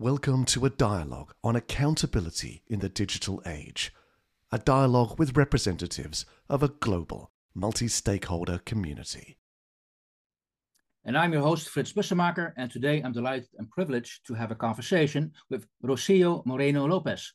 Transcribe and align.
Welcome 0.00 0.46
to 0.46 0.64
a 0.64 0.70
dialogue 0.70 1.34
on 1.44 1.56
accountability 1.56 2.62
in 2.68 2.78
the 2.78 2.88
digital 2.88 3.42
age. 3.44 3.92
A 4.50 4.56
dialogue 4.56 5.18
with 5.18 5.36
representatives 5.36 6.24
of 6.48 6.62
a 6.62 6.68
global, 6.68 7.32
multi 7.54 7.86
stakeholder 7.86 8.60
community. 8.64 9.36
And 11.04 11.18
I'm 11.18 11.34
your 11.34 11.42
host, 11.42 11.68
Fritz 11.68 11.92
Bussemaker, 11.92 12.54
and 12.56 12.70
today 12.70 13.02
I'm 13.02 13.12
delighted 13.12 13.50
and 13.58 13.68
privileged 13.68 14.26
to 14.28 14.32
have 14.32 14.50
a 14.50 14.54
conversation 14.54 15.32
with 15.50 15.66
Rocio 15.84 16.46
Moreno 16.46 16.86
Lopez. 16.86 17.34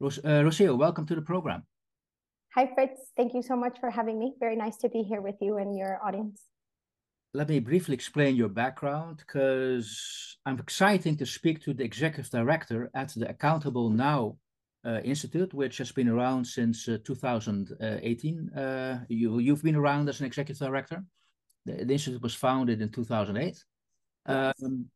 Ros- 0.00 0.24
uh, 0.24 0.40
Rocio, 0.42 0.78
welcome 0.78 1.04
to 1.08 1.14
the 1.14 1.20
program. 1.20 1.64
Hi, 2.54 2.70
Fritz. 2.74 3.12
Thank 3.18 3.34
you 3.34 3.42
so 3.42 3.54
much 3.54 3.78
for 3.80 3.90
having 3.90 4.18
me. 4.18 4.32
Very 4.40 4.56
nice 4.56 4.78
to 4.78 4.88
be 4.88 5.02
here 5.02 5.20
with 5.20 5.36
you 5.42 5.58
and 5.58 5.76
your 5.76 6.00
audience. 6.02 6.40
Let 7.34 7.50
me 7.50 7.58
briefly 7.58 7.94
explain 7.94 8.36
your 8.36 8.48
background 8.48 9.18
because 9.18 10.38
I'm 10.46 10.58
excited 10.58 11.18
to 11.18 11.26
speak 11.26 11.60
to 11.62 11.74
the 11.74 11.84
executive 11.84 12.30
director 12.30 12.90
at 12.94 13.12
the 13.14 13.28
Accountable 13.28 13.90
Now 13.90 14.36
uh, 14.86 15.00
Institute, 15.04 15.52
which 15.52 15.76
has 15.76 15.92
been 15.92 16.08
around 16.08 16.46
since 16.46 16.88
uh, 16.88 16.96
2018. 17.04 18.50
Uh, 18.50 19.04
you, 19.10 19.40
you've 19.40 19.62
been 19.62 19.76
around 19.76 20.08
as 20.08 20.20
an 20.20 20.26
executive 20.26 20.66
director. 20.66 21.04
The, 21.66 21.84
the 21.84 21.92
institute 21.92 22.22
was 22.22 22.34
founded 22.34 22.80
in 22.80 22.88
2008. 22.88 23.62
Um, 24.24 24.86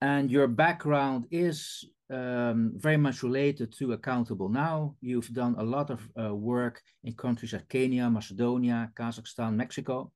and 0.00 0.30
your 0.30 0.46
background 0.46 1.26
is 1.32 1.84
um, 2.10 2.74
very 2.76 2.96
much 2.96 3.24
related 3.24 3.72
to 3.78 3.92
Accountable 3.92 4.48
Now. 4.48 4.94
You've 5.00 5.32
done 5.34 5.56
a 5.58 5.64
lot 5.64 5.90
of 5.90 6.08
uh, 6.16 6.32
work 6.32 6.80
in 7.02 7.14
countries 7.14 7.54
like 7.54 7.68
Kenya, 7.68 8.08
Macedonia, 8.08 8.92
Kazakhstan, 8.94 9.54
Mexico. 9.54 10.12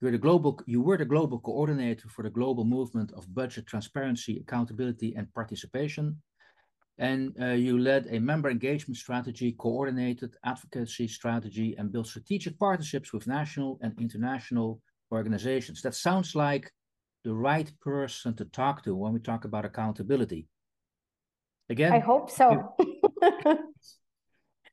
You're 0.00 0.12
the 0.12 0.18
global, 0.18 0.58
you 0.66 0.80
were 0.80 0.96
the 0.96 1.04
global 1.04 1.40
coordinator 1.40 2.08
for 2.08 2.22
the 2.22 2.30
global 2.30 2.64
movement 2.64 3.12
of 3.12 3.32
budget 3.34 3.66
transparency, 3.66 4.38
accountability, 4.38 5.14
and 5.14 5.32
participation. 5.34 6.22
And 6.96 7.34
uh, 7.40 7.52
you 7.52 7.78
led 7.78 8.06
a 8.10 8.18
member 8.18 8.50
engagement 8.50 8.96
strategy, 8.96 9.52
coordinated 9.58 10.36
advocacy 10.44 11.08
strategy, 11.08 11.74
and 11.78 11.92
built 11.92 12.06
strategic 12.06 12.58
partnerships 12.58 13.12
with 13.12 13.26
national 13.26 13.78
and 13.82 13.92
international 14.00 14.80
organizations. 15.12 15.82
That 15.82 15.94
sounds 15.94 16.34
like 16.34 16.70
the 17.24 17.34
right 17.34 17.70
person 17.80 18.34
to 18.36 18.46
talk 18.46 18.82
to 18.84 18.94
when 18.94 19.12
we 19.12 19.20
talk 19.20 19.44
about 19.44 19.64
accountability. 19.66 20.48
Again, 21.68 21.92
I 21.92 21.98
hope 21.98 22.30
so. 22.30 22.74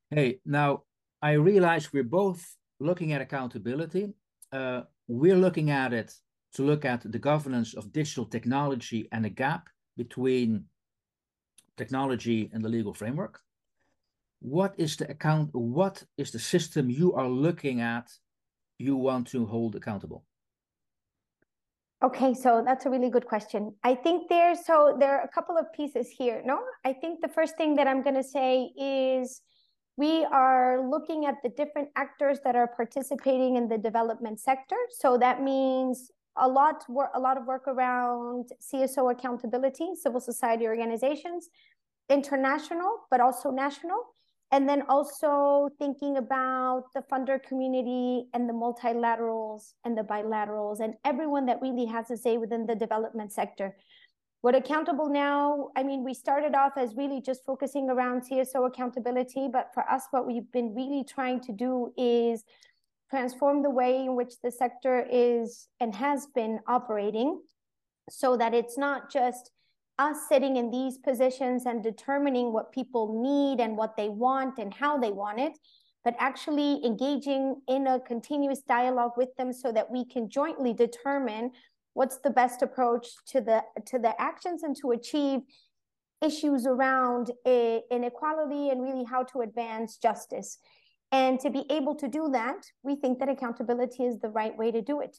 hey, 0.10 0.40
now 0.46 0.84
I 1.22 1.34
realize 1.34 1.92
we're 1.92 2.04
both 2.04 2.56
looking 2.80 3.12
at 3.14 3.22
accountability. 3.22 4.14
Uh, 4.52 4.82
we're 5.08 5.36
looking 5.36 5.72
at 5.72 5.94
it 5.94 6.14
to 6.54 6.64
look 6.64 6.86
at 6.86 7.10
the 7.12 7.20
governance 7.20 7.74
of 7.74 7.92
digital 7.92 8.26
technology 8.26 9.08
and 9.12 9.26
the 9.26 9.30
gap 9.30 9.70
between 9.96 10.66
technology 11.78 12.50
and 12.54 12.64
the 12.64 12.70
legal 12.70 12.94
framework. 12.94 13.40
What 14.40 14.74
is 14.78 14.98
the 14.98 15.10
account? 15.10 15.50
What 15.54 16.04
is 16.18 16.32
the 16.32 16.40
system 16.40 16.90
you 16.90 17.14
are 17.14 17.28
looking 17.28 17.82
at? 17.82 18.12
You 18.78 18.96
want 18.96 19.28
to 19.30 19.46
hold 19.46 19.76
accountable. 19.76 20.24
Okay, 22.04 22.36
so 22.36 22.62
that's 22.64 22.86
a 22.86 22.92
really 22.92 23.10
good 23.10 23.26
question. 23.26 23.74
I 23.84 23.96
think 23.96 24.30
there's 24.30 24.64
so 24.66 24.96
there 25.00 25.18
are 25.18 25.24
a 25.24 25.28
couple 25.28 25.58
of 25.58 25.74
pieces 25.74 26.10
here. 26.10 26.44
No, 26.46 26.60
I 26.86 26.94
think 26.94 27.22
the 27.22 27.28
first 27.28 27.58
thing 27.58 27.76
that 27.78 27.88
I'm 27.88 28.04
going 28.04 28.16
to 28.16 28.24
say 28.24 28.70
is 28.78 29.42
we 29.98 30.26
are 30.26 30.88
looking 30.88 31.26
at 31.26 31.42
the 31.44 31.50
different 31.50 31.90
actors 31.96 32.40
that 32.44 32.56
are 32.56 32.68
participating 32.68 33.56
in 33.56 33.68
the 33.68 33.78
development 33.78 34.40
sector. 34.40 34.78
So 34.92 35.18
that 35.18 35.42
means 35.42 36.12
a 36.38 36.48
lot 36.48 36.86
a 37.16 37.20
lot 37.20 37.36
of 37.36 37.46
work 37.46 37.68
around 37.68 38.52
CSO 38.62 39.12
accountability, 39.12 39.96
civil 39.96 40.22
society 40.22 40.68
organizations, 40.68 41.50
international, 42.10 43.08
but 43.10 43.20
also 43.20 43.50
national, 43.50 43.98
and 44.52 44.70
then 44.70 44.84
also 44.88 45.70
thinking 45.80 46.18
about 46.18 46.84
the 46.94 47.02
funder 47.12 47.42
community 47.42 48.28
and 48.34 48.48
the 48.48 48.54
multilaterals 48.54 49.74
and 49.84 49.98
the 49.98 50.04
bilaterals 50.04 50.80
and 50.80 50.94
everyone 51.04 51.48
that 51.48 51.60
really 51.62 51.86
has 51.86 52.12
a 52.12 52.18
say 52.18 52.38
within 52.38 52.68
the 52.68 52.76
development 52.76 53.34
sector. 53.34 53.76
What 54.48 54.56
accountable 54.56 55.10
now, 55.10 55.72
I 55.76 55.84
mean, 55.84 56.06
we 56.06 56.14
started 56.14 56.56
off 56.56 56.78
as 56.78 56.96
really 56.96 57.20
just 57.20 57.44
focusing 57.44 57.90
around 57.90 58.22
CSO 58.22 58.66
accountability, 58.66 59.50
but 59.52 59.72
for 59.74 59.84
us, 59.92 60.04
what 60.12 60.26
we've 60.26 60.50
been 60.54 60.74
really 60.74 61.04
trying 61.04 61.42
to 61.42 61.52
do 61.52 61.92
is 61.98 62.46
transform 63.10 63.62
the 63.62 63.70
way 63.70 64.06
in 64.06 64.16
which 64.16 64.36
the 64.42 64.50
sector 64.50 65.06
is 65.12 65.68
and 65.82 65.94
has 65.94 66.28
been 66.34 66.62
operating 66.66 67.42
so 68.10 68.38
that 68.38 68.54
it's 68.54 68.78
not 68.78 69.12
just 69.12 69.52
us 70.00 70.16
sitting 70.30 70.56
in 70.56 70.72
these 70.72 70.98
positions 70.98 71.66
and 71.66 71.84
determining 71.84 72.54
what 72.54 72.72
people 72.72 73.22
need 73.22 73.60
and 73.60 73.76
what 73.76 73.98
they 73.98 74.08
want 74.08 74.60
and 74.60 74.74
how 74.74 74.98
they 74.98 75.12
want 75.12 75.42
it, 75.42 75.60
but 76.06 76.16
actually 76.20 76.80
engaging 76.86 77.62
in 77.68 77.86
a 77.86 78.00
continuous 78.00 78.62
dialogue 78.62 79.12
with 79.18 79.36
them 79.36 79.52
so 79.52 79.74
that 79.74 79.92
we 79.92 80.06
can 80.06 80.30
jointly 80.30 80.72
determine 80.72 81.52
what's 81.98 82.20
the 82.20 82.30
best 82.30 82.62
approach 82.62 83.08
to 83.32 83.42
the 83.42 83.64
to 83.92 83.98
the 83.98 84.14
actions 84.22 84.64
and 84.64 84.76
to 84.82 84.92
achieve 84.92 85.40
issues 86.24 86.66
around 86.66 87.32
a, 87.46 87.82
inequality 87.92 88.70
and 88.70 88.82
really 88.82 89.04
how 89.04 89.24
to 89.24 89.42
advance 89.42 89.98
justice. 89.98 90.58
And 91.12 91.40
to 91.42 91.50
be 91.50 91.64
able 91.70 91.96
to 91.96 92.08
do 92.08 92.30
that, 92.34 92.62
we 92.84 92.96
think 92.96 93.20
that 93.20 93.30
accountability 93.30 94.04
is 94.04 94.20
the 94.20 94.30
right 94.30 94.56
way 94.58 94.72
to 94.72 94.82
do 94.82 95.02
it 95.02 95.16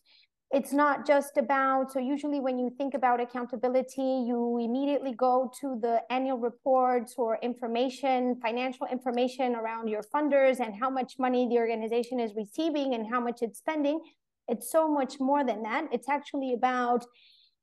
it's 0.51 0.73
not 0.73 1.07
just 1.07 1.37
about 1.37 1.93
so 1.93 1.99
usually 1.99 2.41
when 2.41 2.59
you 2.59 2.71
think 2.79 2.95
about 2.95 3.21
accountability 3.21 4.25
you 4.27 4.59
immediately 4.59 5.13
go 5.13 5.51
to 5.61 5.79
the 5.83 6.01
annual 6.11 6.39
reports 6.39 7.15
or 7.19 7.39
information 7.43 8.35
financial 8.41 8.87
information 8.91 9.55
around 9.55 9.89
your 9.89 10.03
funders 10.15 10.61
and 10.61 10.75
how 10.81 10.89
much 10.89 11.15
money 11.19 11.47
the 11.49 11.59
organization 11.59 12.19
is 12.19 12.33
receiving 12.35 12.95
and 12.95 13.07
how 13.13 13.21
much 13.21 13.43
it's 13.43 13.59
spending 13.59 14.01
it's 14.49 14.71
so 14.71 14.89
much 14.89 15.21
more 15.21 15.45
than 15.45 15.63
that 15.63 15.87
it's 15.93 16.09
actually 16.09 16.53
about 16.53 17.05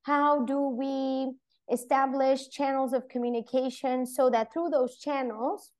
how 0.02 0.44
do 0.44 0.60
we 0.68 1.32
establish 1.72 2.48
channels 2.48 2.92
of 2.92 3.08
communication 3.08 4.06
so 4.06 4.30
that 4.30 4.52
through 4.52 4.70
those 4.70 4.98
channels 4.98 5.72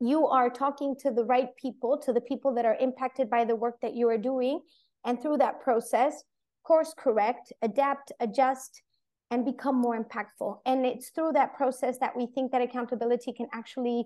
you 0.00 0.26
are 0.26 0.50
talking 0.50 0.94
to 0.94 1.10
the 1.10 1.24
right 1.24 1.56
people 1.56 1.98
to 1.98 2.12
the 2.12 2.20
people 2.20 2.54
that 2.54 2.66
are 2.66 2.76
impacted 2.76 3.30
by 3.30 3.44
the 3.44 3.56
work 3.56 3.76
that 3.80 3.94
you 3.94 4.08
are 4.08 4.18
doing 4.18 4.60
and 5.06 5.22
through 5.22 5.38
that 5.38 5.60
process, 5.60 6.24
course 6.64 6.92
correct, 6.98 7.52
adapt, 7.62 8.12
adjust, 8.20 8.82
and 9.30 9.44
become 9.44 9.76
more 9.76 9.98
impactful. 9.98 10.58
And 10.66 10.84
it's 10.84 11.10
through 11.10 11.32
that 11.32 11.54
process 11.54 11.98
that 11.98 12.16
we 12.16 12.26
think 12.26 12.52
that 12.52 12.60
accountability 12.60 13.32
can 13.32 13.46
actually 13.54 14.04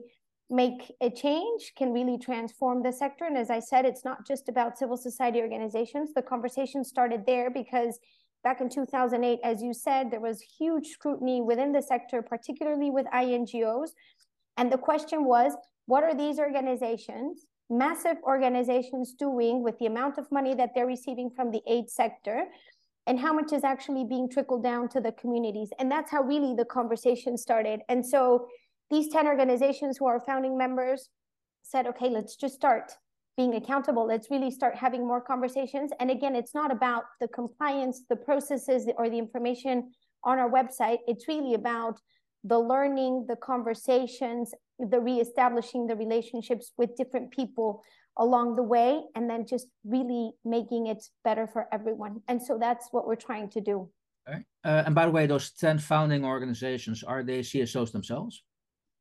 make 0.51 0.93
a 1.01 1.11
change, 1.11 1.73
can 1.77 1.93
really 1.93 2.19
transform 2.19 2.83
the 2.83 2.93
sector. 2.93 3.25
And 3.25 3.37
as 3.37 3.51
I 3.51 3.61
said, 3.61 3.85
it's 3.85 4.05
not 4.05 4.27
just 4.27 4.49
about 4.49 4.79
civil 4.79 4.97
society 4.97 5.41
organizations. 5.41 6.13
The 6.15 6.23
conversation 6.23 6.85
started 6.85 7.25
there 7.27 7.51
because 7.51 7.99
back 8.43 8.61
in 8.61 8.69
2008, 8.69 9.39
as 9.45 9.63
you 9.63 9.73
said, 9.73 10.11
there 10.11 10.21
was 10.21 10.41
huge 10.41 10.89
scrutiny 10.89 11.41
within 11.41 11.73
the 11.73 11.83
sector, 11.83 12.23
particularly 12.23 12.91
with 12.91 13.07
INGOs. 13.15 13.91
And 14.57 14.73
the 14.73 14.79
question 14.79 15.25
was, 15.25 15.53
what 15.87 16.05
are 16.05 16.15
these 16.15 16.39
organizations 16.39 17.47
massive 17.71 18.17
organizations 18.25 19.15
doing 19.15 19.63
with 19.63 19.79
the 19.79 19.87
amount 19.87 20.19
of 20.19 20.31
money 20.33 20.55
that 20.55 20.71
they're 20.75 20.87
receiving 20.87 21.31
from 21.31 21.53
the 21.53 21.63
aid 21.69 21.89
sector 21.89 22.45
and 23.07 23.19
how 23.19 23.33
much 23.33 23.53
is 23.53 23.65
actually 23.65 24.05
being 24.05 24.29
trickled 24.29 24.63
down 24.63 24.89
to 24.89 25.01
the 25.01 25.13
communities. 25.13 25.71
And 25.79 25.91
that's 25.91 26.11
how 26.11 26.23
really 26.23 26.55
the 26.55 26.65
conversation 26.65 27.39
started. 27.39 27.81
And 27.89 28.05
so 28.05 28.49
these 28.91 29.09
10 29.09 29.27
organizations 29.27 29.97
who 29.99 30.07
are 30.07 30.21
founding 30.21 30.59
members 30.59 31.09
said, 31.63 31.87
okay, 31.87 32.11
let's 32.11 32.37
just 32.37 32.55
start 32.55 32.93
being 33.37 33.55
accountable. 33.55 34.07
Let's 34.07 34.31
really 34.31 34.51
start 34.51 34.75
having 34.75 35.07
more 35.07 35.21
conversations. 35.21 35.93
And 36.01 36.11
again, 36.11 36.35
it's 36.35 36.55
not 36.55 36.73
about 36.73 37.05
the 37.21 37.29
compliance, 37.29 38.03
the 38.09 38.17
processes, 38.17 38.89
or 38.99 39.09
the 39.09 39.19
information 39.19 39.93
on 40.25 40.39
our 40.39 40.51
website. 40.51 40.99
It's 41.07 41.29
really 41.29 41.55
about 41.55 41.99
the 42.45 42.59
learning, 42.59 43.27
the 43.29 43.37
conversations, 43.37 44.53
the 44.79 45.01
reestablishing 45.01 45.87
the 45.87 45.97
relationships 45.97 46.73
with 46.77 46.97
different 46.97 47.31
people 47.31 47.83
along 48.19 48.57
the 48.57 48.63
way, 48.63 49.01
and 49.15 49.31
then 49.31 49.47
just 49.47 49.69
really 49.85 50.33
making 50.45 50.89
it 50.89 51.03
better 51.23 51.47
for 51.47 51.69
everyone. 51.73 52.21
And 52.29 52.43
so 52.43 52.59
that's 52.59 52.89
what 52.91 53.07
we're 53.07 53.15
trying 53.15 53.49
to 53.51 53.61
do. 53.61 53.89
Okay. 54.29 54.41
Uh, 54.65 54.83
and 54.85 54.95
by 54.95 55.07
the 55.07 55.13
way, 55.13 55.27
those 55.27 55.53
10 55.53 55.79
founding 55.79 56.25
organizations, 56.25 57.03
are 57.03 57.23
they 57.23 57.41
CSOs 57.41 57.93
themselves? 57.93 58.43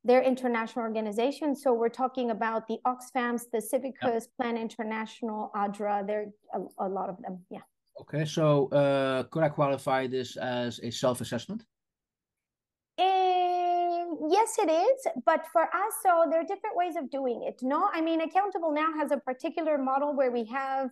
They're 0.03 0.21
international 0.21 0.85
organizations. 0.85 1.61
So 1.61 1.73
we're 1.73 1.89
talking 1.89 2.31
about 2.31 2.67
the 2.67 2.77
Oxfams, 2.85 3.41
the 3.51 3.59
Civicus, 3.59 4.25
Plan 4.37 4.57
International, 4.57 5.51
ADRA. 5.55 6.07
There 6.07 6.27
are 6.53 6.61
a, 6.79 6.87
a 6.87 6.89
lot 6.89 7.09
of 7.09 7.21
them. 7.21 7.39
Yeah. 7.49 7.59
Okay. 8.01 8.23
So 8.23 8.69
uh, 8.69 9.23
could 9.23 9.43
I 9.43 9.49
qualify 9.49 10.07
this 10.07 10.37
as 10.37 10.79
a 10.83 10.89
self 10.89 11.21
assessment? 11.21 11.63
yes, 14.29 14.57
it 14.59 14.69
is. 14.69 15.23
But 15.25 15.45
for 15.51 15.63
us, 15.63 15.93
so 16.03 16.25
there 16.29 16.39
are 16.41 16.43
different 16.43 16.75
ways 16.75 16.95
of 16.95 17.09
doing 17.09 17.43
it. 17.43 17.59
No, 17.61 17.89
I 17.93 18.01
mean, 18.01 18.21
Accountable 18.21 18.71
Now 18.73 18.93
has 18.97 19.11
a 19.11 19.17
particular 19.17 19.77
model 19.77 20.15
where 20.15 20.31
we 20.31 20.45
have 20.45 20.89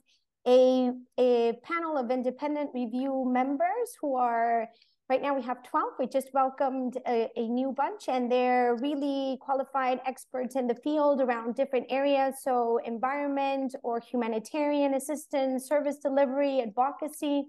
a, 0.48 0.92
a 1.20 1.54
panel 1.64 1.98
of 1.98 2.12
independent 2.12 2.72
review 2.74 3.26
members 3.28 3.88
who 4.02 4.16
are 4.16 4.70
Right 5.10 5.22
now 5.22 5.34
we 5.34 5.42
have 5.44 5.64
12. 5.64 5.94
We 6.00 6.08
just 6.08 6.34
welcomed 6.34 6.98
a, 7.08 7.30
a, 7.38 7.48
new 7.48 7.72
bunch 7.72 8.10
and 8.10 8.30
they're 8.30 8.76
really 8.76 9.38
qualified 9.40 10.02
experts 10.06 10.58
in 10.58 10.68
the 10.68 10.76
field 10.76 11.22
around 11.22 11.56
different 11.56 11.86
areas. 11.90 12.36
So 12.42 12.82
environment 12.84 13.74
or 13.84 14.02
humanitarian 14.02 14.96
assistance, 14.96 15.66
service 15.66 15.96
delivery, 16.04 16.60
advocacy, 16.60 17.46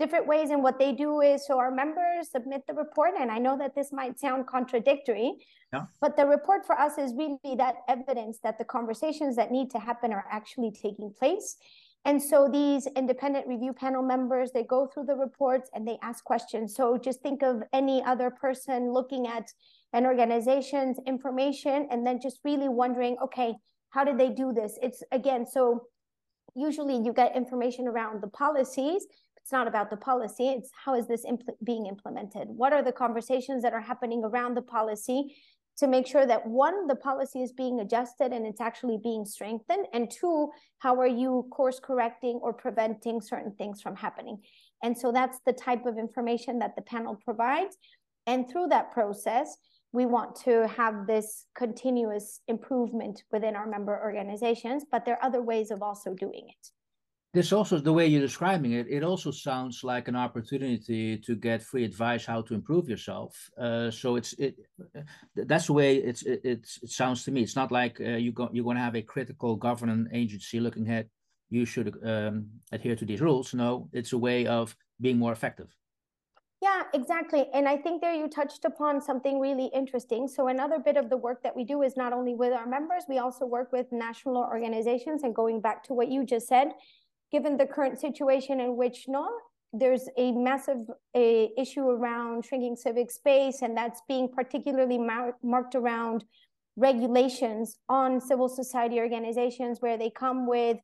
different 0.00 0.26
ways. 0.26 0.48
And 0.48 0.62
what 0.62 0.78
they 0.78 0.92
do 0.92 1.20
is, 1.20 1.46
so 1.46 1.58
our 1.58 1.70
members 1.70 2.30
submit 2.30 2.62
the 2.66 2.72
report. 2.72 3.12
And 3.18 3.30
I 3.30 3.38
know 3.38 3.58
that 3.58 3.74
this 3.74 3.92
might 3.92 4.18
sound 4.18 4.46
contradictory, 4.46 5.34
yeah. 5.74 5.84
but 6.00 6.16
the 6.16 6.24
report 6.24 6.64
for 6.64 6.80
us 6.80 6.96
is 6.96 7.12
really 7.14 7.56
that 7.58 7.74
evidence 7.88 8.38
that 8.42 8.56
the 8.56 8.64
conversations 8.64 9.36
that 9.36 9.50
need 9.50 9.70
to 9.72 9.78
happen 9.78 10.14
are 10.14 10.24
actually 10.30 10.70
taking 10.70 11.12
place 11.18 11.58
and 12.06 12.22
so 12.22 12.48
these 12.48 12.86
independent 12.94 13.48
review 13.48 13.72
panel 13.72 14.00
members, 14.00 14.52
they 14.52 14.62
go 14.62 14.86
through 14.86 15.06
the 15.06 15.16
reports 15.16 15.68
and 15.74 15.86
they 15.86 15.98
ask 16.02 16.22
questions. 16.22 16.76
So 16.76 16.96
just 16.96 17.20
think 17.20 17.42
of 17.42 17.64
any 17.72 18.00
other 18.04 18.30
person 18.30 18.92
looking 18.92 19.26
at 19.26 19.52
an 19.92 20.06
organization's 20.06 21.00
information 21.04 21.88
and 21.90 22.06
then 22.06 22.20
just 22.20 22.38
really 22.44 22.68
wondering, 22.68 23.16
okay, 23.24 23.54
how 23.90 24.04
did 24.04 24.18
they 24.18 24.30
do 24.30 24.52
this? 24.52 24.78
It's 24.80 25.02
again, 25.10 25.44
so 25.44 25.88
usually 26.54 26.96
you 26.96 27.12
get 27.12 27.34
information 27.34 27.88
around 27.88 28.22
the 28.22 28.28
policies. 28.28 29.04
It's 29.36 29.50
not 29.50 29.66
about 29.66 29.90
the 29.90 29.96
policy. 29.96 30.50
It's 30.50 30.70
how 30.84 30.94
is 30.94 31.08
this 31.08 31.26
impl 31.26 31.54
being 31.64 31.86
implemented? 31.86 32.46
What 32.48 32.72
are 32.72 32.84
the 32.84 32.92
conversations 32.92 33.64
that 33.64 33.72
are 33.72 33.80
happening 33.80 34.22
around 34.22 34.56
the 34.56 34.62
policy? 34.62 35.34
To 35.78 35.86
make 35.86 36.06
sure 36.06 36.26
that 36.26 36.46
one, 36.46 36.86
the 36.86 36.96
policy 36.96 37.42
is 37.42 37.52
being 37.52 37.80
adjusted 37.80 38.32
and 38.32 38.46
it's 38.46 38.60
actually 38.60 38.98
being 39.02 39.24
strengthened, 39.24 39.86
and 39.92 40.10
two, 40.10 40.50
how 40.78 40.98
are 41.00 41.06
you 41.06 41.46
course 41.50 41.78
correcting 41.78 42.36
or 42.42 42.52
preventing 42.52 43.20
certain 43.20 43.52
things 43.56 43.82
from 43.82 43.96
happening? 43.96 44.38
And 44.82 44.96
so 44.96 45.12
that's 45.12 45.40
the 45.46 45.52
type 45.52 45.86
of 45.86 45.98
information 45.98 46.58
that 46.60 46.76
the 46.76 46.82
panel 46.82 47.16
provides. 47.24 47.76
And 48.26 48.48
through 48.48 48.68
that 48.68 48.92
process, 48.92 49.56
we 49.92 50.06
want 50.06 50.36
to 50.44 50.66
have 50.68 51.06
this 51.06 51.46
continuous 51.54 52.40
improvement 52.48 53.22
within 53.30 53.56
our 53.56 53.66
member 53.66 53.98
organizations, 53.98 54.84
but 54.90 55.04
there 55.04 55.14
are 55.14 55.24
other 55.24 55.42
ways 55.42 55.70
of 55.70 55.82
also 55.82 56.12
doing 56.12 56.48
it 56.48 56.70
this 57.36 57.52
also 57.52 57.78
the 57.78 57.92
way 57.92 58.06
you're 58.06 58.28
describing 58.30 58.72
it 58.72 58.86
it 58.88 59.02
also 59.02 59.30
sounds 59.30 59.84
like 59.84 60.08
an 60.08 60.16
opportunity 60.16 61.18
to 61.18 61.36
get 61.36 61.62
free 61.62 61.84
advice 61.84 62.24
how 62.24 62.40
to 62.40 62.54
improve 62.54 62.88
yourself 62.88 63.50
uh, 63.60 63.90
so 63.90 64.16
it's 64.16 64.32
it 64.34 64.54
that's 65.34 65.66
the 65.66 65.72
way 65.72 65.96
it's 65.96 66.22
it, 66.22 66.40
it's, 66.44 66.78
it 66.82 66.90
sounds 66.90 67.24
to 67.24 67.30
me 67.30 67.42
it's 67.42 67.56
not 67.56 67.70
like 67.70 68.00
uh, 68.00 68.16
you 68.24 68.32
go, 68.32 68.48
you're 68.52 68.64
going 68.64 68.76
to 68.76 68.82
have 68.82 68.96
a 68.96 69.02
critical 69.02 69.54
governance 69.54 70.08
agency 70.12 70.58
looking 70.60 70.88
at 70.88 71.06
you 71.50 71.66
should 71.66 71.94
um, 72.04 72.46
adhere 72.72 72.96
to 72.96 73.04
these 73.04 73.20
rules 73.20 73.52
no 73.52 73.88
it's 73.92 74.14
a 74.14 74.18
way 74.18 74.46
of 74.46 74.74
being 75.00 75.18
more 75.18 75.32
effective 75.32 75.68
yeah, 76.62 76.84
exactly. 76.94 77.44
And 77.52 77.68
I 77.68 77.76
think 77.76 78.00
there 78.00 78.14
you 78.14 78.28
touched 78.28 78.64
upon 78.64 79.02
something 79.02 79.38
really 79.38 79.70
interesting. 79.74 80.26
So, 80.26 80.48
another 80.48 80.78
bit 80.78 80.96
of 80.96 81.10
the 81.10 81.16
work 81.16 81.42
that 81.42 81.54
we 81.54 81.64
do 81.64 81.82
is 81.82 81.98
not 81.98 82.14
only 82.14 82.34
with 82.34 82.54
our 82.54 82.66
members, 82.66 83.04
we 83.10 83.18
also 83.18 83.44
work 83.44 83.72
with 83.72 83.92
national 83.92 84.38
organizations. 84.38 85.22
And 85.22 85.34
going 85.34 85.60
back 85.60 85.84
to 85.84 85.92
what 85.92 86.08
you 86.08 86.24
just 86.24 86.48
said, 86.48 86.68
given 87.32 87.56
the 87.56 87.66
current 87.66 87.98
situation 87.98 88.60
in 88.60 88.76
which 88.76 89.06
no 89.08 89.28
there's 89.72 90.08
a 90.16 90.32
massive 90.32 90.78
a 91.14 91.50
issue 91.58 91.88
around 91.88 92.44
shrinking 92.44 92.76
civic 92.76 93.10
space 93.10 93.62
and 93.62 93.76
that's 93.76 94.00
being 94.08 94.28
particularly 94.28 94.96
mar 94.96 95.36
marked 95.42 95.74
around 95.74 96.24
regulations 96.76 97.78
on 97.88 98.20
civil 98.20 98.48
society 98.48 98.98
organizations 98.98 99.78
where 99.80 99.98
they 99.98 100.10
come 100.10 100.46
with 100.46 100.78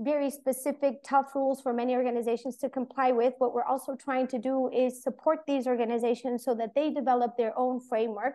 very 0.00 0.30
specific 0.30 1.02
tough 1.04 1.34
rules 1.34 1.60
for 1.60 1.72
many 1.72 1.94
organizations 1.94 2.56
to 2.56 2.68
comply 2.68 3.10
with. 3.10 3.34
What 3.38 3.52
we're 3.52 3.64
also 3.64 3.96
trying 3.96 4.28
to 4.28 4.38
do 4.38 4.70
is 4.72 5.02
support 5.02 5.40
these 5.46 5.66
organizations 5.66 6.44
so 6.44 6.54
that 6.54 6.74
they 6.74 6.90
develop 6.90 7.36
their 7.36 7.56
own 7.58 7.80
framework 7.80 8.34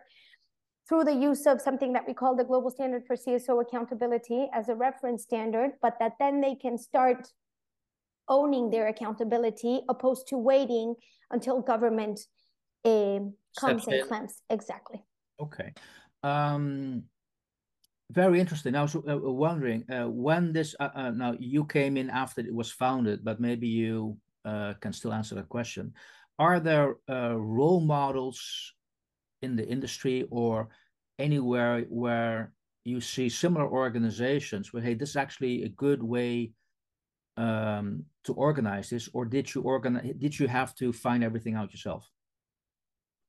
through 0.90 1.06
the 1.06 1.14
use 1.14 1.46
of 1.46 1.62
something 1.62 1.94
that 1.94 2.06
we 2.06 2.14
call 2.14 2.36
the 2.36 2.44
global 2.44 2.70
standard 2.70 3.06
for 3.08 3.16
CSO 3.16 3.62
accountability 3.62 4.50
as 4.54 4.68
a 4.68 4.76
reference 4.76 5.24
standard, 5.24 5.72
but 5.82 5.98
that 6.00 6.14
then 6.20 6.42
they 6.42 6.56
can 6.56 6.78
start 6.78 7.30
owning 8.30 8.70
their 8.70 8.88
accountability 8.88 9.82
opposed 9.90 10.28
to 10.30 10.38
waiting 10.38 10.96
until 11.32 11.62
government 11.62 12.20
uh, 12.86 13.20
comes 13.60 13.88
and 13.88 14.08
clamps. 14.08 14.42
Exactly. 14.50 15.04
Okay. 15.40 15.74
Um 16.24 17.04
very 18.12 18.40
interesting. 18.40 18.76
I 18.76 18.84
was 18.84 18.96
uh, 18.96 19.18
wondering 19.18 19.90
uh, 19.90 20.08
when 20.08 20.54
this 20.54 20.76
uh, 20.80 20.90
uh, 20.94 21.12
now 21.12 21.36
you 21.40 21.66
came 21.66 21.98
in 21.98 22.10
after 22.10 22.42
it 22.42 22.54
was 22.54 22.72
founded 22.72 23.24
but 23.24 23.40
maybe 23.40 23.68
you 23.68 24.18
uh, 24.46 24.74
can 24.82 24.94
still 24.94 25.14
answer 25.14 25.36
that 25.36 25.50
question. 25.50 25.94
Are 26.38 26.60
there 26.60 26.96
uh, 27.10 27.36
role 27.36 27.82
models 27.82 28.74
in 29.42 29.56
the 29.56 29.68
industry 29.68 30.26
or 30.30 30.70
anywhere 31.20 31.86
where 31.90 32.54
you 32.84 33.00
see 33.00 33.30
similar 33.30 33.68
organizations 33.68 34.74
where 34.74 34.84
hey 34.84 34.94
this 34.94 35.12
is 35.12 35.16
actually 35.16 35.64
a 35.64 35.70
good 35.70 36.02
way 36.04 36.52
um, 37.38 38.04
to 38.24 38.34
organize 38.34 38.90
this, 38.90 39.10
or 39.14 39.26
did 39.26 39.54
you 39.54 39.62
organize? 39.62 40.14
Did 40.18 40.40
you 40.40 40.48
have 40.48 40.76
to 40.76 40.94
find 40.94 41.24
everything 41.24 41.56
out 41.56 41.72
yourself? 41.72 42.10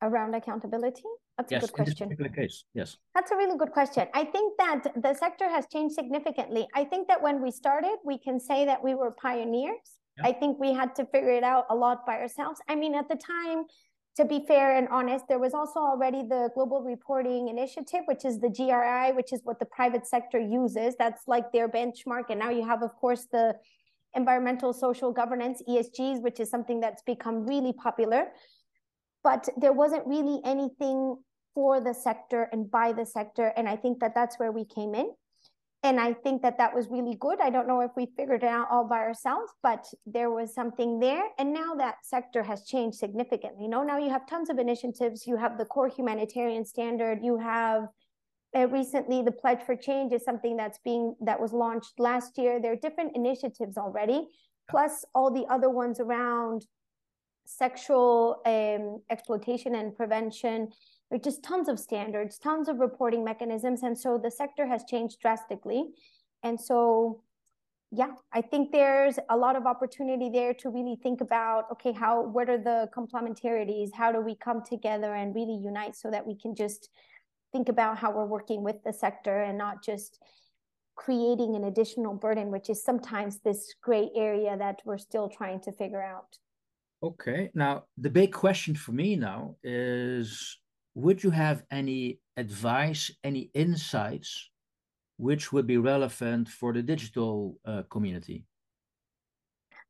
Around 0.02 0.35
accountability, 0.35 1.02
that's 1.37 1.50
yes, 1.50 1.64
a 1.64 1.67
good 1.67 1.73
question. 1.73 2.05
In 2.05 2.08
this 2.11 2.17
particular 2.17 2.31
case, 2.31 2.64
yes. 2.75 2.99
That's 3.14 3.31
a 3.31 3.37
really 3.37 3.56
good 3.56 3.73
question. 3.73 4.06
I 4.14 4.25
think 4.25 4.55
that 4.58 4.82
the 5.02 5.14
sector 5.14 5.49
has 5.49 5.67
changed 5.73 5.94
significantly. 5.94 6.67
I 6.75 6.85
think 6.85 7.08
that 7.08 7.23
when 7.23 7.43
we 7.43 7.50
started, 7.50 7.96
we 8.05 8.19
can 8.19 8.38
say 8.38 8.64
that 8.67 8.82
we 8.82 8.94
were 8.94 9.12
pioneers. 9.12 9.99
Yeah. 10.19 10.29
I 10.29 10.32
think 10.32 10.61
we 10.61 10.73
had 10.73 10.94
to 10.97 11.06
figure 11.06 11.32
it 11.32 11.43
out 11.43 11.64
a 11.70 11.75
lot 11.75 12.06
by 12.06 12.19
ourselves. 12.19 12.61
I 12.69 12.75
mean, 12.76 12.94
at 12.94 13.08
the 13.08 13.17
time, 13.17 13.64
to 14.17 14.25
be 14.25 14.44
fair 14.47 14.76
and 14.76 14.87
honest, 14.88 15.26
there 15.29 15.40
was 15.40 15.55
also 15.55 15.81
already 15.81 16.23
the 16.23 16.50
Global 16.55 16.82
Reporting 16.82 17.49
Initiative, 17.49 18.02
which 18.06 18.25
is 18.25 18.38
the 18.38 18.49
GRI, 18.49 19.12
which 19.12 19.32
is 19.32 19.40
what 19.43 19.58
the 19.58 19.67
private 19.67 20.06
sector 20.06 20.38
uses. 20.38 20.94
That's 20.99 21.23
like 21.26 21.50
their 21.50 21.69
benchmark. 21.69 22.25
And 22.31 22.38
now 22.38 22.50
you 22.50 22.64
have, 22.64 22.82
of 22.82 22.94
course, 22.94 23.26
the 23.32 23.56
environmental 24.14 24.72
social 24.72 25.12
governance, 25.12 25.62
ESGs, 25.69 26.22
which 26.22 26.40
is 26.40 26.50
something 26.50 26.81
that's 26.81 27.02
become 27.02 27.46
really 27.46 27.72
popular. 27.72 28.28
But 29.22 29.49
there 29.56 29.72
wasn't 29.72 30.06
really 30.06 30.40
anything 30.44 31.16
for 31.55 31.81
the 31.81 31.94
sector 31.94 32.49
and 32.52 32.70
by 32.70 32.93
the 32.93 33.06
sector. 33.06 33.52
And 33.56 33.69
I 33.69 33.76
think 33.76 34.00
that 34.00 34.14
that's 34.14 34.38
where 34.38 34.52
we 34.52 34.64
came 34.64 34.94
in. 34.94 35.11
And 35.82 36.00
I 36.00 36.14
think 36.14 36.40
that 36.40 36.56
that 36.56 36.75
was 36.75 36.88
really 36.88 37.14
good. 37.14 37.40
I 37.43 37.50
don't 37.50 37.69
know 37.69 37.82
if 37.82 37.90
we 37.94 38.06
figured 38.16 38.43
it 38.43 38.49
out 38.49 38.69
all 38.70 38.88
by 38.88 39.00
ourselves, 39.00 39.52
but 39.62 39.84
there 40.06 40.31
was 40.31 40.55
something 40.55 40.99
there. 40.99 41.25
And 41.38 41.52
now 41.52 41.75
that 41.75 41.96
sector 42.02 42.43
has 42.43 42.64
changed 42.64 42.96
significantly. 42.96 43.64
You 43.64 43.69
know, 43.69 43.82
now 43.82 43.99
you 43.99 44.08
have 44.08 44.26
tons 44.26 44.49
of 44.49 44.58
initiatives. 44.58 45.26
You 45.26 45.37
have 45.37 45.58
the 45.58 45.66
core 45.66 45.88
humanitarian 45.88 46.64
standard. 46.64 47.19
You 47.22 47.38
have 47.38 47.88
uh, 48.56 48.68
recently 48.68 49.23
the 49.23 49.32
pledge 49.32 49.61
for 49.64 49.76
change 49.76 50.12
is 50.12 50.25
something 50.25 50.56
that's 50.56 50.78
being 50.84 51.14
that 51.20 51.40
was 51.40 51.52
launched 51.52 51.99
last 51.99 52.38
year. 52.38 52.61
There 52.61 52.73
are 52.73 52.76
different 52.76 53.16
initiatives 53.16 53.76
already 53.76 54.28
plus 54.70 55.04
all 55.14 55.30
the 55.30 55.44
other 55.50 55.68
ones 55.68 56.00
around 56.00 56.66
sexual 57.44 58.40
um, 58.46 59.02
exploitation 59.11 59.75
and 59.75 59.94
prevention. 59.94 60.68
There 61.11 61.18
are 61.18 61.23
just 61.23 61.42
tons 61.42 61.68
of 61.68 61.78
standards 61.78 62.38
tons 62.38 62.68
of 62.68 62.78
reporting 62.78 63.25
mechanisms 63.25 63.82
and 63.82 63.99
so 63.99 64.18
the 64.23 64.30
sector 64.30 64.66
has 64.66 64.84
changed 64.84 65.20
drastically. 65.20 65.84
And 66.42 66.61
so 66.61 67.23
yeah 67.96 68.11
i 68.32 68.40
think 68.40 68.73
there's 68.73 69.18
a 69.30 69.37
lot 69.37 69.56
of 69.56 69.66
opportunity 69.66 70.28
there 70.28 70.52
to 70.52 70.68
really 70.68 70.96
think 71.02 71.20
about 71.20 71.64
okay 71.70 71.92
how 71.92 72.23
what 72.23 72.49
are 72.49 72.58
the 72.58 72.88
complementarities? 72.96 73.90
How 73.94 74.11
do 74.11 74.20
we 74.20 74.34
come 74.34 74.62
together 74.64 75.14
and 75.14 75.34
really 75.34 75.54
unite 75.54 75.94
so 75.94 76.11
that 76.11 76.26
we 76.26 76.34
can 76.34 76.54
just 76.54 76.90
think 77.54 77.68
about 77.68 77.96
how 77.96 78.11
we're 78.11 78.32
working 78.38 78.64
with 78.64 78.82
the 78.82 78.92
sector 78.92 79.42
and 79.42 79.56
not 79.56 79.76
just 79.82 80.18
creating 80.96 81.54
an 81.54 81.64
additional 81.64 82.14
burden, 82.14 82.50
which 82.50 82.68
is 82.68 82.82
sometimes 82.82 83.38
this 83.38 83.75
gray 83.80 84.11
area 84.16 84.56
that 84.56 84.80
we're 84.84 84.99
still 84.99 85.28
trying 85.28 85.61
to 85.61 85.70
figure 85.73 86.02
out. 86.02 86.30
Okay. 87.02 87.50
Now, 87.54 87.84
the 87.96 88.11
big 88.11 88.32
question 88.32 88.75
for 88.75 88.92
me 88.92 89.14
now 89.14 89.56
is 89.62 90.58
would 90.94 91.23
you 91.23 91.30
have 91.30 91.62
any 91.70 92.18
advice, 92.37 93.11
any 93.23 93.50
insights 93.54 94.50
which 95.16 95.52
would 95.52 95.66
be 95.66 95.78
relevant 95.78 96.49
for 96.49 96.73
the 96.73 96.82
digital 96.82 97.56
uh, 97.64 97.82
community? 97.88 98.46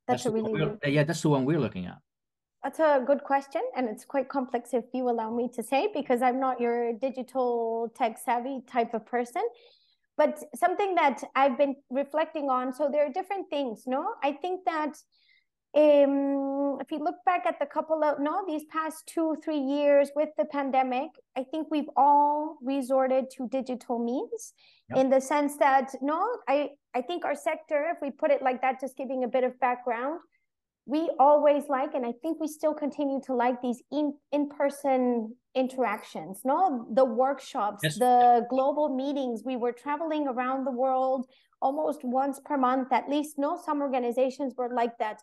That's, 0.07 0.23
that's 0.23 0.25
a 0.27 0.31
really 0.37 0.77
yeah, 0.85 1.03
that's 1.03 1.23
the 1.23 1.29
one 1.29 1.45
we're 1.45 1.59
looking 1.59 1.87
at. 1.87 1.97
That's 2.65 2.79
a 2.79 3.03
good 3.05 3.23
question, 3.23 3.61
and 3.77 3.87
it's 3.87 4.03
quite 4.05 4.27
complex 4.27 4.73
if 4.73 4.85
you 4.91 5.07
allow 5.07 5.29
me 5.29 5.47
to 5.49 5.61
say, 5.61 5.87
because 5.93 6.23
I'm 6.23 6.39
not 6.39 6.59
your 6.59 6.93
digital 6.93 7.91
tech 7.95 8.17
savvy 8.17 8.61
type 8.65 8.95
of 8.95 9.05
person. 9.05 9.43
But 10.17 10.43
something 10.55 10.95
that 10.95 11.21
I've 11.35 11.59
been 11.59 11.75
reflecting 11.91 12.49
on, 12.49 12.73
so 12.73 12.89
there 12.91 13.05
are 13.05 13.13
different 13.13 13.51
things, 13.51 13.83
no? 13.85 14.15
I 14.23 14.31
think 14.31 14.65
that 14.65 14.97
um, 15.75 16.79
if 16.81 16.89
you 16.89 16.97
look 16.97 17.17
back 17.23 17.45
at 17.45 17.59
the 17.59 17.67
couple 17.67 18.03
of 18.03 18.17
no 18.19 18.43
these 18.47 18.63
past 18.71 19.05
two 19.05 19.35
three 19.43 19.59
years 19.59 20.09
with 20.15 20.29
the 20.37 20.45
pandemic 20.45 21.09
i 21.35 21.43
think 21.43 21.67
we've 21.69 21.89
all 21.97 22.57
resorted 22.61 23.29
to 23.29 23.49
digital 23.49 23.99
means 23.99 24.53
yep. 24.89 24.99
in 24.99 25.09
the 25.09 25.19
sense 25.19 25.57
that 25.57 25.93
no 26.01 26.25
i 26.47 26.69
i 26.93 27.01
think 27.01 27.25
our 27.25 27.35
sector 27.35 27.87
if 27.93 27.97
we 28.01 28.09
put 28.09 28.31
it 28.31 28.41
like 28.41 28.61
that 28.61 28.79
just 28.79 28.95
giving 28.95 29.25
a 29.25 29.27
bit 29.27 29.43
of 29.43 29.59
background 29.59 30.21
we 30.85 31.09
always 31.19 31.63
like, 31.67 31.95
and 31.95 32.05
I 32.05 32.13
think 32.21 32.39
we 32.39 32.47
still 32.47 32.73
continue 32.73 33.19
to 33.25 33.33
like 33.33 33.61
these 33.61 33.81
in 33.91 34.13
in 34.31 34.49
person 34.49 35.35
interactions. 35.55 36.41
No, 36.43 36.87
the 36.91 37.05
workshops, 37.05 37.79
yes. 37.83 37.97
the 37.97 38.45
global 38.49 38.89
meetings. 38.89 39.41
We 39.43 39.55
were 39.55 39.71
traveling 39.71 40.27
around 40.27 40.65
the 40.65 40.71
world 40.71 41.25
almost 41.61 42.03
once 42.03 42.39
per 42.43 42.57
month, 42.57 42.91
at 42.91 43.09
least. 43.09 43.37
No, 43.37 43.59
some 43.65 43.81
organizations 43.81 44.53
were 44.55 44.69
like 44.73 44.97
that. 44.99 45.21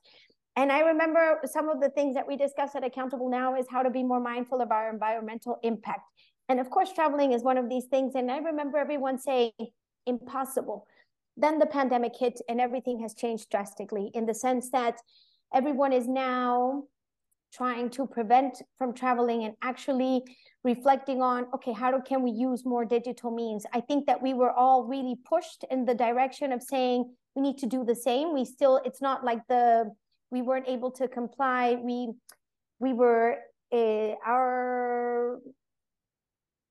And 0.57 0.71
I 0.73 0.81
remember 0.81 1.41
some 1.45 1.69
of 1.69 1.81
the 1.81 1.91
things 1.91 2.15
that 2.15 2.27
we 2.27 2.37
discussed 2.37 2.77
at 2.77 2.85
Accountable 2.85 3.31
Now 3.31 3.55
is 3.55 3.67
how 3.71 3.83
to 3.83 3.91
be 3.91 4.03
more 4.03 4.21
mindful 4.21 4.61
of 4.61 4.71
our 4.71 4.91
environmental 4.91 5.59
impact. 5.63 6.11
And 6.49 6.61
of 6.61 6.69
course, 6.69 6.93
traveling 6.93 7.33
is 7.33 7.43
one 7.43 7.57
of 7.57 7.69
these 7.69 7.87
things. 7.87 8.15
And 8.15 8.31
I 8.31 8.39
remember 8.39 8.77
everyone 8.79 9.19
saying, 9.19 9.53
impossible. 10.07 10.87
Then 11.37 11.59
the 11.59 11.67
pandemic 11.67 12.13
hit 12.19 12.41
and 12.49 12.61
everything 12.61 13.01
has 13.01 13.15
changed 13.15 13.49
drastically 13.51 14.11
in 14.13 14.27
the 14.27 14.35
sense 14.35 14.69
that 14.71 15.01
everyone 15.55 15.93
is 15.93 16.09
now 16.09 16.85
trying 17.53 17.91
to 17.91 18.07
prevent 18.07 18.63
from 18.79 18.95
traveling 18.95 19.45
and 19.45 19.55
actually 19.63 20.23
reflecting 20.65 21.21
on 21.21 21.47
okay 21.55 21.73
how 21.73 21.91
do, 21.91 22.01
can 22.07 22.23
we 22.23 22.31
use 22.31 22.65
more 22.65 22.85
digital 22.85 23.31
means? 23.31 23.67
I 23.73 23.81
think 23.81 24.07
that 24.07 24.23
we 24.23 24.33
were 24.35 24.53
all 24.53 24.85
really 24.85 25.17
pushed 25.25 25.65
in 25.71 25.85
the 25.85 25.95
direction 25.95 26.53
of 26.53 26.63
saying 26.63 27.13
we 27.35 27.43
need 27.43 27.59
to 27.59 27.67
do 27.67 27.85
the 27.85 27.95
same. 27.95 28.33
We 28.33 28.45
still 28.45 28.81
it's 28.85 29.03
not 29.03 29.25
like 29.25 29.47
the 29.49 29.91
we 30.31 30.43
weren't 30.43 30.69
able 30.69 30.91
to 30.93 31.09
comply. 31.09 31.77
We 31.81 32.13
we 32.79 32.93
were 32.93 33.37
uh, 33.73 34.15
our 34.27 35.41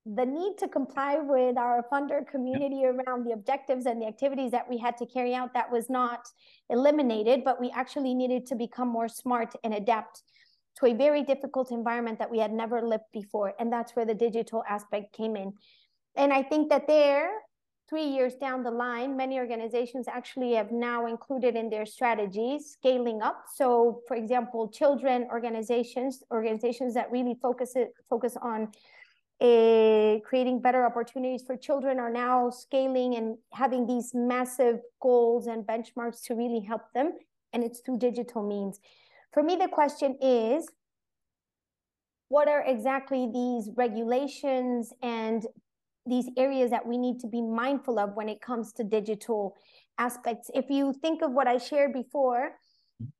the 0.04 0.26
need 0.26 0.58
to 0.58 0.66
comply 0.66 1.18
with 1.18 1.56
our 1.56 1.84
funder 1.90 2.26
community 2.26 2.80
yep. 2.82 2.94
around 2.94 3.24
the 3.24 3.32
objectives 3.32 3.86
and 3.86 4.02
the 4.02 4.06
activities 4.06 4.50
that 4.50 4.68
we 4.68 4.76
had 4.76 4.96
to 4.96 5.06
carry 5.06 5.32
out 5.32 5.54
that 5.54 5.70
was 5.70 5.88
not 5.88 6.26
eliminated 6.70 7.44
but 7.44 7.60
we 7.60 7.70
actually 7.70 8.12
needed 8.12 8.44
to 8.44 8.56
become 8.56 8.88
more 8.88 9.08
smart 9.08 9.54
and 9.62 9.74
adapt 9.74 10.22
to 10.76 10.86
a 10.86 10.94
very 10.94 11.22
difficult 11.22 11.70
environment 11.70 12.18
that 12.18 12.30
we 12.30 12.38
had 12.38 12.52
never 12.52 12.82
lived 12.82 13.04
before 13.12 13.54
and 13.60 13.72
that's 13.72 13.94
where 13.94 14.04
the 14.04 14.14
digital 14.14 14.64
aspect 14.68 15.12
came 15.12 15.36
in 15.36 15.52
and 16.16 16.32
i 16.32 16.42
think 16.42 16.68
that 16.68 16.88
there 16.88 17.30
three 17.88 18.06
years 18.06 18.34
down 18.34 18.64
the 18.64 18.70
line 18.70 19.16
many 19.16 19.38
organizations 19.38 20.08
actually 20.08 20.54
have 20.54 20.72
now 20.72 21.06
included 21.06 21.54
in 21.54 21.70
their 21.70 21.86
strategies 21.86 22.70
scaling 22.72 23.22
up 23.22 23.44
so 23.54 24.00
for 24.08 24.16
example 24.16 24.68
children 24.68 25.28
organizations 25.30 26.24
organizations 26.32 26.92
that 26.92 27.08
really 27.12 27.36
focus 27.40 27.76
it 27.76 27.92
focus 28.10 28.36
on 28.42 28.66
uh, 29.42 30.20
creating 30.20 30.60
better 30.60 30.86
opportunities 30.86 31.42
for 31.44 31.56
children 31.56 31.98
are 31.98 32.12
now 32.12 32.48
scaling 32.48 33.16
and 33.16 33.36
having 33.52 33.86
these 33.86 34.12
massive 34.14 34.78
goals 35.00 35.48
and 35.48 35.66
benchmarks 35.66 36.22
to 36.24 36.34
really 36.34 36.60
help 36.60 36.82
them. 36.94 37.14
And 37.52 37.64
it's 37.64 37.80
through 37.80 37.98
digital 37.98 38.46
means. 38.46 38.78
For 39.32 39.42
me, 39.42 39.56
the 39.56 39.66
question 39.66 40.16
is 40.22 40.68
what 42.28 42.48
are 42.48 42.64
exactly 42.64 43.28
these 43.32 43.68
regulations 43.76 44.92
and 45.02 45.44
these 46.06 46.28
areas 46.36 46.70
that 46.70 46.86
we 46.86 46.96
need 46.96 47.18
to 47.20 47.26
be 47.26 47.42
mindful 47.42 47.98
of 47.98 48.14
when 48.14 48.28
it 48.28 48.40
comes 48.40 48.72
to 48.74 48.84
digital 48.84 49.56
aspects? 49.98 50.50
If 50.54 50.70
you 50.70 50.94
think 51.02 51.20
of 51.20 51.32
what 51.32 51.48
I 51.48 51.58
shared 51.58 51.92
before, 51.92 52.52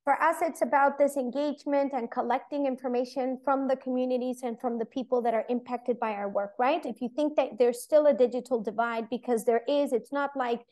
for 0.05 0.21
us, 0.23 0.37
it's 0.43 0.63
about 0.63 0.99
this 0.99 1.17
engagement 1.17 1.93
and 1.95 2.11
collecting 2.11 2.67
information 2.67 3.39
from 3.45 3.69
the 3.69 3.77
communities 3.77 4.41
and 4.43 4.61
from 4.61 4.79
the 4.79 4.85
people 4.85 5.23
that 5.23 5.35
are 5.35 5.45
impacted 5.49 6.01
by 6.01 6.13
our 6.13 6.29
work, 6.29 6.53
right? 6.59 6.85
If 6.85 7.01
you 7.01 7.09
think 7.15 7.37
that 7.37 7.59
there's 7.59 7.83
still 7.83 8.07
a 8.07 8.15
digital 8.15 8.61
divide, 8.63 9.09
because 9.11 9.45
there 9.45 9.63
is, 9.69 9.93
it's 9.93 10.13
not 10.13 10.31
like 10.37 10.63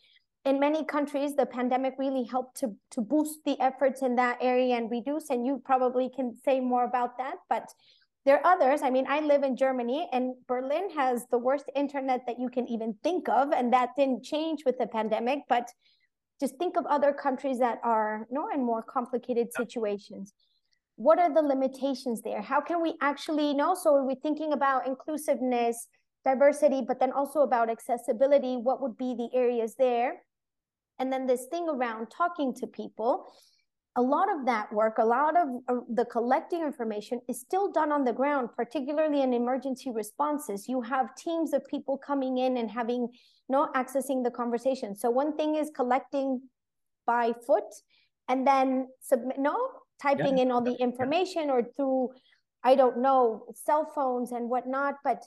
in 0.44 0.58
many 0.58 0.84
countries, 0.84 1.36
the 1.36 1.46
pandemic 1.46 1.94
really 1.98 2.24
helped 2.24 2.58
to, 2.60 2.74
to 2.92 3.00
boost 3.00 3.40
the 3.44 3.60
efforts 3.60 4.02
in 4.02 4.16
that 4.16 4.38
area 4.40 4.76
and 4.76 4.90
reduce, 4.90 5.28
and 5.30 5.46
you 5.46 5.60
probably 5.64 6.08
can 6.08 6.36
say 6.44 6.60
more 6.60 6.84
about 6.84 7.18
that. 7.18 7.36
But 7.48 7.68
there 8.24 8.38
are 8.38 8.54
others. 8.54 8.82
I 8.82 8.90
mean, 8.90 9.06
I 9.08 9.20
live 9.20 9.42
in 9.42 9.56
Germany, 9.56 10.08
and 10.12 10.34
Berlin 10.46 10.90
has 10.96 11.26
the 11.30 11.38
worst 11.38 11.66
internet 11.76 12.22
that 12.26 12.38
you 12.38 12.48
can 12.48 12.66
even 12.68 12.94
think 13.02 13.28
of, 13.28 13.52
and 13.52 13.72
that 13.72 13.90
didn't 13.96 14.24
change 14.24 14.64
with 14.64 14.78
the 14.78 14.86
pandemic. 14.86 15.40
But 15.48 15.68
just 16.40 16.56
think 16.56 16.76
of 16.76 16.86
other 16.86 17.12
countries 17.12 17.58
that 17.58 17.78
are 17.84 18.26
you 18.30 18.34
know, 18.34 18.48
in 18.52 18.64
more 18.64 18.82
complicated 18.82 19.52
situations. 19.52 20.32
What 20.96 21.18
are 21.18 21.32
the 21.32 21.42
limitations 21.42 22.22
there? 22.22 22.42
How 22.42 22.60
can 22.60 22.82
we 22.82 22.94
actually 23.00 23.54
know? 23.54 23.74
So 23.74 24.02
we're 24.02 24.16
thinking 24.16 24.52
about 24.52 24.86
inclusiveness, 24.86 25.86
diversity, 26.24 26.82
but 26.86 26.98
then 26.98 27.12
also 27.12 27.40
about 27.40 27.70
accessibility. 27.70 28.56
What 28.56 28.82
would 28.82 28.96
be 28.96 29.14
the 29.14 29.28
areas 29.36 29.74
there? 29.78 30.22
And 30.98 31.12
then 31.12 31.26
this 31.26 31.46
thing 31.50 31.68
around 31.68 32.08
talking 32.10 32.54
to 32.56 32.66
people 32.66 33.32
a 34.00 34.06
lot 34.16 34.28
of 34.34 34.46
that 34.46 34.72
work, 34.72 34.96
a 34.96 35.04
lot 35.04 35.34
of 35.36 35.48
uh, 35.68 35.80
the 35.92 36.06
collecting 36.06 36.62
information 36.62 37.20
is 37.28 37.38
still 37.38 37.70
done 37.70 37.92
on 37.92 38.02
the 38.02 38.14
ground, 38.14 38.48
particularly 38.56 39.20
in 39.20 39.34
emergency 39.34 39.90
responses. 39.90 40.66
You 40.66 40.80
have 40.80 41.14
teams 41.16 41.52
of 41.52 41.66
people 41.66 41.98
coming 41.98 42.38
in 42.38 42.56
and 42.56 42.70
having 42.70 43.08
no 43.50 43.68
accessing 43.74 44.24
the 44.24 44.30
conversation. 44.30 44.96
So 44.96 45.10
one 45.10 45.36
thing 45.36 45.56
is 45.56 45.70
collecting 45.76 46.40
by 47.06 47.34
foot 47.46 47.70
and 48.28 48.46
then 48.46 48.88
submit 49.02 49.38
no 49.38 49.56
typing 50.00 50.38
yeah. 50.38 50.44
in 50.44 50.50
all 50.50 50.62
the 50.62 50.78
information 50.88 51.50
or 51.50 51.62
through 51.76 52.08
I 52.64 52.74
don't 52.74 52.98
know 52.98 53.44
cell 53.66 53.84
phones 53.94 54.32
and 54.32 54.48
whatnot. 54.48 54.94
But 55.04 55.22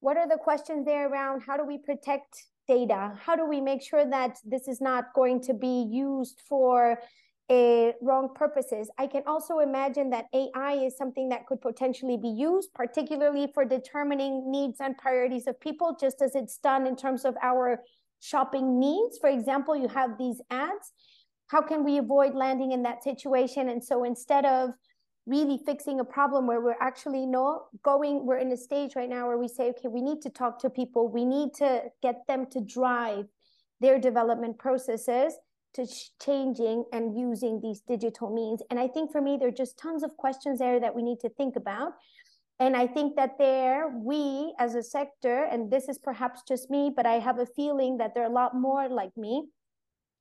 what 0.00 0.16
are 0.16 0.28
the 0.28 0.38
questions 0.38 0.86
there 0.86 1.10
around 1.10 1.42
how 1.42 1.58
do 1.58 1.64
we 1.66 1.76
protect 1.76 2.32
data? 2.66 3.12
How 3.20 3.36
do 3.36 3.44
we 3.46 3.60
make 3.60 3.82
sure 3.82 4.06
that 4.08 4.38
this 4.46 4.66
is 4.66 4.80
not 4.80 5.12
going 5.14 5.42
to 5.42 5.52
be 5.52 5.76
used 5.90 6.40
for 6.48 6.98
uh, 7.50 7.92
wrong 8.00 8.30
purposes. 8.34 8.90
I 8.98 9.06
can 9.06 9.22
also 9.26 9.58
imagine 9.58 10.10
that 10.10 10.26
AI 10.32 10.72
is 10.84 10.96
something 10.96 11.28
that 11.28 11.46
could 11.46 11.60
potentially 11.60 12.16
be 12.16 12.28
used, 12.28 12.72
particularly 12.74 13.48
for 13.52 13.64
determining 13.64 14.50
needs 14.50 14.80
and 14.80 14.96
priorities 14.96 15.46
of 15.46 15.60
people, 15.60 15.96
just 16.00 16.22
as 16.22 16.34
it's 16.34 16.56
done 16.58 16.86
in 16.86 16.96
terms 16.96 17.24
of 17.24 17.36
our 17.42 17.80
shopping 18.20 18.80
needs. 18.80 19.18
For 19.18 19.28
example, 19.28 19.76
you 19.76 19.88
have 19.88 20.16
these 20.18 20.40
ads. 20.50 20.92
How 21.48 21.60
can 21.60 21.84
we 21.84 21.98
avoid 21.98 22.34
landing 22.34 22.72
in 22.72 22.82
that 22.84 23.02
situation? 23.02 23.68
And 23.68 23.84
so 23.84 24.04
instead 24.04 24.46
of 24.46 24.70
really 25.26 25.58
fixing 25.64 26.00
a 26.00 26.04
problem 26.04 26.46
where 26.46 26.62
we're 26.62 26.80
actually 26.80 27.26
no 27.26 27.64
going, 27.82 28.24
we're 28.24 28.38
in 28.38 28.52
a 28.52 28.56
stage 28.56 28.96
right 28.96 29.08
now 29.08 29.26
where 29.26 29.38
we 29.38 29.48
say, 29.48 29.70
okay, 29.70 29.88
we 29.88 30.00
need 30.00 30.22
to 30.22 30.30
talk 30.30 30.58
to 30.60 30.70
people, 30.70 31.08
we 31.08 31.26
need 31.26 31.52
to 31.54 31.82
get 32.02 32.26
them 32.26 32.46
to 32.52 32.60
drive 32.62 33.26
their 33.80 33.98
development 33.98 34.58
processes 34.58 35.34
to 35.74 35.86
changing 36.24 36.84
and 36.92 37.18
using 37.18 37.60
these 37.60 37.80
digital 37.80 38.32
means. 38.32 38.62
And 38.70 38.78
I 38.78 38.88
think 38.88 39.12
for 39.12 39.20
me, 39.20 39.36
there 39.36 39.48
are 39.48 39.52
just 39.52 39.78
tons 39.78 40.02
of 40.02 40.16
questions 40.16 40.58
there 40.58 40.80
that 40.80 40.94
we 40.94 41.02
need 41.02 41.20
to 41.20 41.28
think 41.28 41.56
about. 41.56 41.92
And 42.60 42.76
I 42.76 42.86
think 42.86 43.16
that 43.16 43.36
there, 43.38 43.88
we 43.88 44.54
as 44.58 44.76
a 44.76 44.82
sector, 44.82 45.44
and 45.44 45.70
this 45.70 45.88
is 45.88 45.98
perhaps 45.98 46.42
just 46.46 46.70
me, 46.70 46.92
but 46.94 47.04
I 47.04 47.18
have 47.18 47.40
a 47.40 47.46
feeling 47.46 47.98
that 47.98 48.14
there 48.14 48.22
are 48.22 48.30
a 48.30 48.32
lot 48.32 48.54
more 48.54 48.88
like 48.88 49.16
me. 49.16 49.44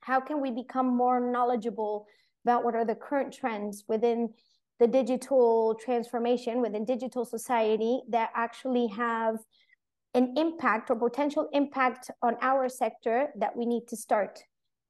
How 0.02 0.20
can 0.20 0.42
we 0.42 0.50
become 0.50 0.88
more 0.88 1.20
knowledgeable 1.20 2.08
about 2.44 2.64
what 2.64 2.76
are 2.76 2.86
the 2.86 2.96
current 2.96 3.34
trends 3.34 3.84
within 3.88 4.34
the 4.80 4.88
digital 4.88 5.76
transformation, 5.76 6.60
within 6.60 6.86
digital 6.86 7.24
society 7.24 8.02
that 8.10 8.32
actually 8.36 8.88
have 8.88 9.38
an 10.16 10.34
impact 10.36 10.90
or 10.90 10.96
potential 10.96 11.48
impact 11.54 12.10
on 12.22 12.36
our 12.42 12.68
sector 12.68 13.30
that 13.38 13.56
we 13.56 13.66
need 13.66 13.88
to 13.88 13.96
start 13.96 14.44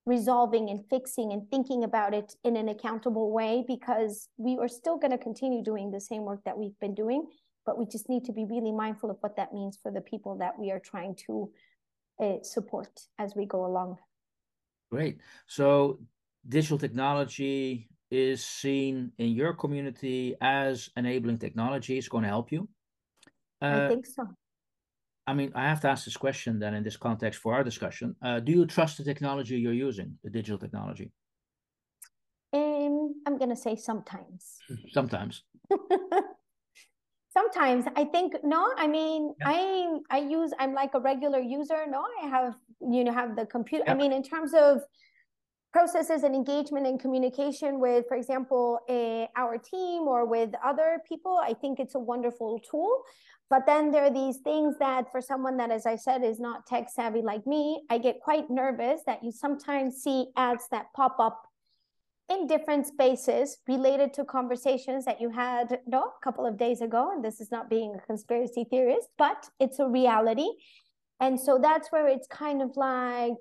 resolving 0.05 0.69
and 0.69 0.83
fixing 0.89 1.31
and 1.31 1.49
thinking 1.49 1.83
about 1.83 2.13
it 2.13 2.35
in 2.43 2.57
an 2.57 2.69
accountable 2.69 3.31
way 3.31 3.63
because 3.67 4.27
we 4.37 4.57
are 4.57 4.67
still 4.67 4.97
going 4.97 5.11
to 5.11 5.17
continue 5.17 5.63
doing 5.63 5.91
the 5.91 6.01
same 6.01 6.23
work 6.23 6.41
that 6.43 6.57
we've 6.57 6.77
been 6.81 6.93
doing 6.93 7.25
but 7.65 7.77
we 7.77 7.85
just 7.85 8.09
need 8.09 8.25
to 8.25 8.31
be 8.31 8.45
really 8.45 8.71
mindful 8.71 9.09
of 9.09 9.17
what 9.21 9.35
that 9.37 9.53
means 9.53 9.77
for 9.81 9.91
the 9.91 10.01
people 10.01 10.37
that 10.37 10.57
we 10.57 10.71
are 10.71 10.79
trying 10.79 11.15
to 11.27 11.49
uh, 12.21 12.35
support 12.43 12.89
as 13.19 13.35
we 13.35 13.45
go 13.45 13.65
along. 13.65 13.97
Great. 14.91 15.19
So 15.47 15.99
digital 16.47 16.77
technology 16.77 17.89
is 18.11 18.45
seen 18.45 19.11
in 19.17 19.29
your 19.29 19.53
community 19.53 20.35
as 20.41 20.89
enabling 20.95 21.39
technology. 21.39 21.97
Is 21.97 22.09
going 22.09 22.23
to 22.23 22.29
help 22.29 22.51
you. 22.51 22.69
Uh, 23.61 23.85
i 23.85 23.87
think 23.87 24.05
so 24.05 24.27
I 25.25 25.33
mean, 25.33 25.51
I 25.55 25.63
have 25.63 25.79
to 25.81 25.87
ask 25.87 26.05
this 26.05 26.17
question 26.17 26.59
then 26.59 26.73
in 26.73 26.83
this 26.83 26.97
context 26.97 27.39
for 27.39 27.53
our 27.53 27.63
discussion. 27.63 28.15
Uh, 28.21 28.39
do 28.39 28.51
you 28.51 28.65
trust 28.65 28.97
the 28.97 29.03
technology 29.03 29.57
you're 29.57 29.73
using, 29.73 30.17
the 30.23 30.29
digital 30.29 30.57
technology? 30.57 31.11
Um, 32.51 33.15
I'm 33.25 33.37
going 33.37 33.49
to 33.49 33.55
say 33.55 33.75
sometimes. 33.75 34.57
Sometimes. 34.91 35.43
sometimes 37.33 37.85
I 37.95 38.05
think 38.05 38.35
no. 38.43 38.71
I 38.77 38.87
mean, 38.87 39.33
yeah. 39.39 39.49
I 39.49 39.99
I 40.11 40.17
use. 40.19 40.51
I'm 40.59 40.73
like 40.73 40.93
a 40.93 40.99
regular 40.99 41.39
user. 41.39 41.85
No, 41.89 42.05
I 42.21 42.27
have 42.27 42.55
you 42.79 43.03
know 43.03 43.13
have 43.13 43.35
the 43.35 43.45
computer. 43.45 43.85
Yeah. 43.87 43.93
I 43.93 43.95
mean, 43.95 44.11
in 44.11 44.23
terms 44.23 44.53
of 44.53 44.81
processes 45.73 46.21
and 46.23 46.35
engagement 46.35 46.85
and 46.85 46.99
communication 46.99 47.79
with, 47.79 48.07
for 48.07 48.15
example, 48.15 48.79
a, 48.87 49.27
our 49.35 49.57
team 49.57 50.03
or 50.07 50.23
with 50.25 50.51
other 50.63 51.01
people, 51.09 51.39
I 51.43 51.53
think 51.53 51.79
it's 51.79 51.95
a 51.95 51.99
wonderful 51.99 52.59
tool. 52.59 53.01
But 53.49 53.65
then 53.65 53.91
there 53.91 54.03
are 54.03 54.13
these 54.13 54.37
things 54.37 54.75
that 54.79 55.11
for 55.11 55.19
someone 55.19 55.57
that, 55.57 55.71
as 55.71 55.85
I 55.85 55.95
said, 55.95 56.23
is 56.23 56.39
not 56.39 56.65
tech 56.65 56.89
savvy 56.89 57.21
like 57.21 57.45
me, 57.45 57.83
I 57.89 57.97
get 57.97 58.21
quite 58.21 58.49
nervous 58.49 59.01
that 59.05 59.23
you 59.23 59.31
sometimes 59.31 59.97
see 59.97 60.27
ads 60.37 60.67
that 60.71 60.87
pop 60.95 61.19
up 61.19 61.43
in 62.29 62.47
different 62.47 62.87
spaces 62.87 63.57
related 63.67 64.13
to 64.13 64.23
conversations 64.23 65.05
that 65.05 65.19
you 65.19 65.29
had 65.29 65.79
no, 65.85 66.03
a 66.03 66.23
couple 66.23 66.45
of 66.45 66.57
days 66.57 66.81
ago. 66.81 67.11
And 67.11 67.23
this 67.23 67.41
is 67.41 67.51
not 67.51 67.69
being 67.69 67.95
a 67.95 68.05
conspiracy 68.05 68.65
theorist, 68.69 69.09
but 69.17 69.49
it's 69.59 69.79
a 69.79 69.87
reality. 69.87 70.47
And 71.19 71.39
so 71.39 71.59
that's 71.61 71.91
where 71.91 72.07
it's 72.07 72.27
kind 72.27 72.61
of 72.61 72.71
like 72.75 73.33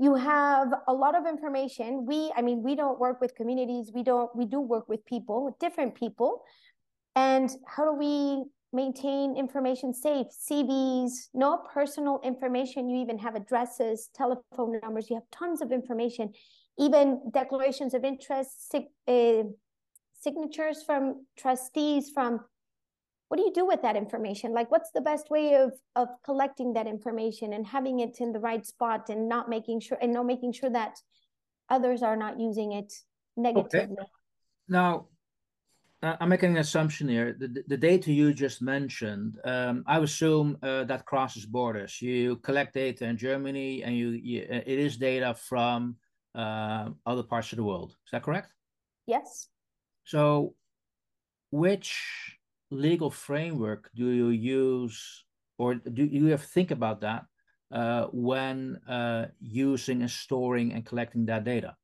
you 0.00 0.14
have 0.14 0.68
a 0.88 0.92
lot 0.92 1.14
of 1.14 1.26
information. 1.26 2.06
We, 2.06 2.32
I 2.36 2.42
mean, 2.42 2.62
we 2.62 2.74
don't 2.74 2.98
work 2.98 3.20
with 3.20 3.34
communities. 3.34 3.90
We 3.94 4.02
don't, 4.02 4.34
we 4.34 4.46
do 4.46 4.60
work 4.60 4.88
with 4.88 5.04
people, 5.04 5.56
different 5.60 5.94
people. 5.94 6.42
And 7.14 7.50
how 7.66 7.84
do 7.84 7.92
we 7.92 8.44
maintain 8.72 9.36
information 9.36 9.92
safe? 9.92 10.28
CVs, 10.28 11.28
no 11.34 11.58
personal 11.72 12.20
information. 12.24 12.88
You 12.88 13.02
even 13.02 13.18
have 13.18 13.34
addresses, 13.34 14.08
telephone 14.14 14.80
numbers. 14.82 15.10
You 15.10 15.16
have 15.16 15.30
tons 15.30 15.60
of 15.60 15.70
information 15.70 16.32
even 16.80 17.20
declarations 17.30 17.92
of 17.94 18.04
interest, 18.04 18.70
sig 18.70 18.84
uh, 19.06 19.44
signatures 20.18 20.82
from 20.82 21.26
trustees, 21.36 22.10
from 22.10 22.40
what 23.30 23.36
do 23.36 23.44
you 23.44 23.52
do 23.52 23.64
with 23.64 23.82
that 23.82 23.94
information? 23.94 24.52
Like, 24.52 24.72
what's 24.72 24.90
the 24.90 25.00
best 25.00 25.30
way 25.30 25.54
of 25.54 25.72
of 25.94 26.08
collecting 26.24 26.72
that 26.72 26.88
information 26.88 27.52
and 27.52 27.64
having 27.64 28.00
it 28.00 28.16
in 28.18 28.32
the 28.32 28.40
right 28.40 28.66
spot 28.66 29.08
and 29.08 29.28
not 29.28 29.48
making 29.48 29.78
sure 29.78 29.96
and 30.02 30.12
not 30.12 30.26
making 30.26 30.52
sure 30.52 30.70
that 30.70 30.98
others 31.68 32.02
are 32.02 32.16
not 32.16 32.40
using 32.40 32.72
it 32.72 32.92
negatively. 33.36 33.92
Okay. 33.92 34.10
Now, 34.68 35.06
I'm 36.02 36.28
making 36.28 36.50
an 36.50 36.56
assumption 36.56 37.08
here. 37.08 37.36
The, 37.38 37.62
the 37.68 37.76
data 37.76 38.10
you 38.10 38.34
just 38.34 38.62
mentioned, 38.62 39.38
um, 39.44 39.84
I 39.86 40.00
assume 40.00 40.58
uh, 40.60 40.82
that 40.84 41.06
crosses 41.06 41.46
borders. 41.46 42.02
You 42.02 42.34
collect 42.36 42.74
data 42.74 43.04
in 43.04 43.16
Germany, 43.16 43.84
and 43.84 43.96
you, 43.96 44.08
you 44.08 44.44
it 44.50 44.66
is 44.66 44.96
data 44.96 45.34
from 45.34 45.94
uh, 46.34 46.88
other 47.06 47.22
parts 47.22 47.52
of 47.52 47.58
the 47.58 47.64
world. 47.64 47.92
Is 48.06 48.10
that 48.10 48.24
correct? 48.24 48.52
Yes. 49.06 49.46
So, 50.02 50.54
which 51.52 52.39
legal 52.70 53.10
framework 53.10 53.90
do 53.94 54.08
you 54.08 54.28
use, 54.28 55.24
or 55.58 55.74
do 55.74 56.04
you 56.04 56.26
have 56.26 56.42
think 56.42 56.70
about 56.70 57.00
that 57.00 57.24
uh, 57.72 58.06
when 58.12 58.76
uh, 58.88 59.26
using 59.40 60.02
and 60.02 60.10
storing 60.10 60.72
and 60.72 60.86
collecting 60.86 61.26
that 61.26 61.44
data? 61.44 61.76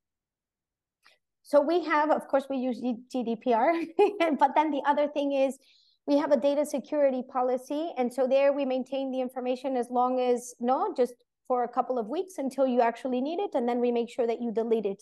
So 1.43 1.61
we 1.61 1.83
have, 1.85 2.11
of 2.11 2.27
course, 2.27 2.45
we 2.49 2.57
use 2.57 2.81
GDPR, 2.81 3.87
but 4.39 4.51
then 4.53 4.71
the 4.71 4.81
other 4.85 5.07
thing 5.07 5.31
is 5.31 5.57
we 6.05 6.17
have 6.17 6.31
a 6.31 6.37
data 6.37 6.65
security 6.65 7.23
policy, 7.31 7.93
and 7.97 8.13
so 8.13 8.27
there 8.27 8.51
we 8.51 8.65
maintain 8.65 9.11
the 9.11 9.21
information 9.21 9.77
as 9.77 9.89
long 9.89 10.19
as 10.19 10.53
no, 10.59 10.93
just 10.95 11.13
for 11.47 11.63
a 11.63 11.67
couple 11.67 11.97
of 11.97 12.07
weeks 12.07 12.37
until 12.37 12.67
you 12.67 12.81
actually 12.81 13.21
need 13.21 13.39
it 13.39 13.51
and 13.55 13.67
then 13.67 13.79
we 13.79 13.91
make 13.91 14.09
sure 14.09 14.27
that 14.27 14.41
you 14.41 14.51
delete 14.51 14.85
it 14.85 15.01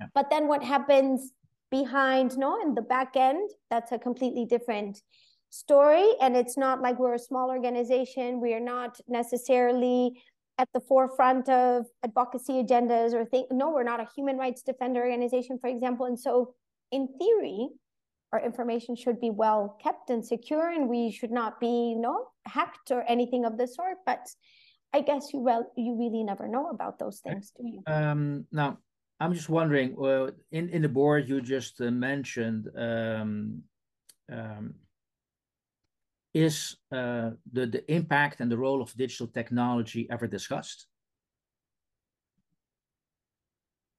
yeah. 0.00 0.06
but 0.14 0.30
then 0.30 0.46
what 0.46 0.62
happens 0.62 1.32
behind 1.70 2.36
no 2.38 2.60
in 2.62 2.74
the 2.74 2.82
back 2.82 3.16
end 3.16 3.50
that's 3.70 3.92
a 3.92 3.98
completely 3.98 4.44
different 4.44 5.02
story. 5.50 6.06
And 6.20 6.36
it's 6.36 6.56
not 6.56 6.80
like 6.80 6.98
we're 6.98 7.14
a 7.14 7.18
small 7.18 7.48
organization. 7.48 8.40
We 8.40 8.54
are 8.54 8.60
not 8.60 9.00
necessarily 9.08 10.22
at 10.58 10.68
the 10.74 10.80
forefront 10.80 11.48
of 11.48 11.86
advocacy 12.02 12.62
agendas 12.62 13.14
or 13.14 13.24
think 13.24 13.46
no 13.52 13.70
we're 13.70 13.84
not 13.84 14.00
a 14.00 14.08
human 14.16 14.36
rights 14.36 14.62
defender 14.62 15.00
organization 15.00 15.58
for 15.60 15.68
example. 15.68 16.06
And 16.06 16.18
so 16.18 16.54
in 16.90 17.08
theory 17.18 17.68
our 18.32 18.44
information 18.44 18.96
should 18.96 19.20
be 19.20 19.30
well 19.30 19.78
kept 19.80 20.10
and 20.10 20.24
secure 20.24 20.68
and 20.68 20.88
we 20.88 21.12
should 21.12 21.30
not 21.30 21.60
be 21.60 21.94
you 21.94 22.00
know 22.00 22.26
hacked 22.44 22.90
or 22.90 23.04
anything 23.08 23.44
of 23.44 23.56
the 23.56 23.68
sort. 23.68 23.98
But 24.04 24.26
I 24.92 25.00
guess 25.02 25.32
you 25.32 25.38
well 25.38 25.70
you 25.76 25.96
really 25.96 26.24
never 26.24 26.48
know 26.48 26.70
about 26.70 26.98
those 26.98 27.20
things, 27.20 27.52
do 27.56 27.64
you? 27.64 27.82
Um, 27.86 28.46
now, 28.50 28.78
I'm 29.20 29.34
just 29.34 29.48
wondering. 29.48 29.96
Well, 29.96 30.30
in 30.52 30.68
in 30.68 30.82
the 30.82 30.88
board 30.88 31.28
you 31.28 31.40
just 31.40 31.80
uh, 31.80 31.90
mentioned, 31.90 32.70
um, 32.76 33.62
um, 34.30 34.74
is 36.34 36.76
uh, 36.92 37.30
the 37.52 37.66
the 37.66 37.82
impact 37.92 38.40
and 38.40 38.50
the 38.50 38.58
role 38.58 38.80
of 38.80 38.94
digital 38.94 39.26
technology 39.26 40.06
ever 40.10 40.26
discussed? 40.26 40.86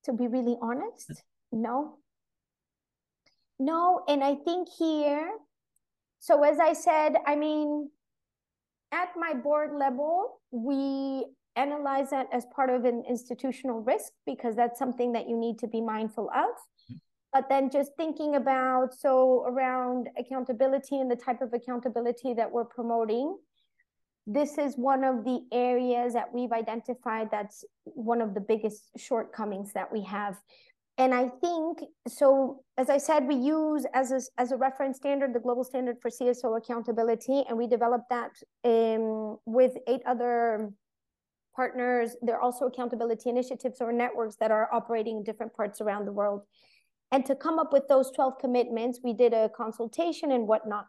To 0.06 0.14
be 0.14 0.28
really 0.28 0.58
honest, 0.62 1.12
no. 1.52 2.00
No, 3.60 4.06
and 4.08 4.24
I 4.24 4.36
think 4.36 4.70
here, 4.70 5.30
so 6.20 6.44
as 6.44 6.60
I 6.60 6.72
said, 6.72 7.16
I 7.28 7.36
mean, 7.36 7.90
at 8.94 9.10
my 9.18 9.34
board 9.34 9.76
level, 9.76 10.40
we 10.52 11.26
analyze 11.56 12.10
that 12.12 12.28
as 12.32 12.46
part 12.56 12.70
of 12.70 12.86
an 12.86 13.04
institutional 13.08 13.82
risk 13.82 14.12
because 14.26 14.56
that's 14.56 14.80
something 14.80 15.12
that 15.14 15.28
you 15.28 15.38
need 15.38 15.60
to 15.60 15.68
be 15.68 15.82
mindful 15.82 16.30
of. 16.36 16.98
But 17.32 17.48
then 17.50 17.70
just 17.70 17.92
thinking 17.96 18.36
about 18.36 18.94
so 18.94 19.44
around 19.46 20.10
accountability 20.18 21.00
and 21.00 21.12
the 21.12 21.16
type 21.16 21.42
of 21.42 21.54
accountability 21.54 22.34
that 22.34 22.52
we're 22.52 22.66
promoting, 22.66 23.38
this 24.26 24.58
is 24.58 24.76
one 24.76 25.04
of 25.04 25.24
the 25.24 25.42
areas 25.52 26.14
that 26.14 26.34
we've 26.34 26.52
identified 26.52 27.30
that's 27.32 27.64
one 27.84 28.22
of 28.22 28.34
the 28.34 28.42
biggest 28.42 28.90
shortcomings 28.98 29.74
that 29.74 29.92
we 29.92 30.04
have 30.04 30.38
and 31.00 31.14
I 31.14 31.30
think 31.30 31.80
so. 32.10 32.62
As 32.78 32.90
I 32.90 32.98
said, 32.98 33.26
we 33.26 33.36
use 33.36 33.86
as 33.94 34.12
a, 34.12 34.20
as 34.38 34.52
a 34.52 34.58
reference 34.58 34.98
standard 34.98 35.34
the 35.34 35.40
global 35.40 35.64
standard 35.64 35.96
for 36.02 36.12
CSO 36.12 36.58
accountability, 36.58 37.46
and 37.48 37.58
we 37.58 37.68
developed 37.68 38.10
that 38.10 38.32
um, 38.66 39.38
with 39.46 39.78
eight 39.88 40.02
other 40.06 40.70
partners. 41.60 42.16
There 42.22 42.38
are 42.38 42.42
also 42.42 42.68
accountability 42.68 43.30
initiatives 43.30 43.82
or 43.82 43.92
networks 43.92 44.38
that 44.38 44.50
are 44.50 44.74
operating 44.74 45.18
in 45.18 45.24
different 45.24 45.54
parts 45.54 45.82
around 45.82 46.06
the 46.06 46.18
world. 46.20 46.44
And 47.12 47.26
to 47.26 47.36
come 47.36 47.60
up 47.60 47.74
with 47.74 47.86
those 47.90 48.12
12 48.12 48.36
commitments, 48.40 49.02
we 49.04 49.12
did 49.12 49.34
a 49.34 49.50
consultation 49.50 50.32
and 50.32 50.48
whatnot. 50.48 50.88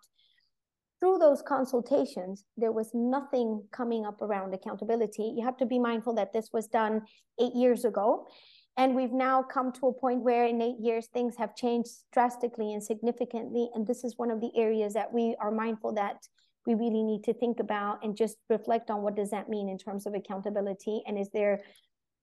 Through 1.00 1.18
those 1.18 1.42
consultations, 1.42 2.44
there 2.56 2.70
was 2.70 2.90
nothing 2.94 3.64
coming 3.72 4.06
up 4.06 4.22
around 4.22 4.54
accountability. 4.54 5.34
You 5.36 5.44
have 5.44 5.56
to 5.56 5.66
be 5.66 5.80
mindful 5.80 6.14
that 6.14 6.32
this 6.32 6.50
was 6.52 6.68
done 6.68 7.02
eight 7.40 7.56
years 7.56 7.84
ago. 7.84 8.28
And 8.76 8.94
we've 8.94 9.18
now 9.30 9.42
come 9.42 9.72
to 9.72 9.88
a 9.88 9.92
point 9.92 10.22
where 10.22 10.46
in 10.46 10.62
eight 10.62 10.78
years, 10.78 11.08
things 11.08 11.34
have 11.36 11.56
changed 11.56 11.90
drastically 12.12 12.74
and 12.74 12.82
significantly. 12.90 13.70
And 13.74 13.88
this 13.88 14.04
is 14.04 14.18
one 14.18 14.30
of 14.30 14.40
the 14.40 14.52
areas 14.54 14.92
that 14.94 15.12
we 15.12 15.34
are 15.40 15.50
mindful 15.50 15.94
that 15.94 16.28
we 16.66 16.74
really 16.74 17.02
need 17.02 17.24
to 17.24 17.34
think 17.34 17.60
about 17.60 18.04
and 18.04 18.16
just 18.16 18.36
reflect 18.48 18.90
on 18.90 19.02
what 19.02 19.16
does 19.16 19.30
that 19.30 19.48
mean 19.48 19.68
in 19.68 19.78
terms 19.78 20.06
of 20.06 20.14
accountability? 20.14 21.02
And 21.06 21.18
is 21.18 21.28
there 21.32 21.60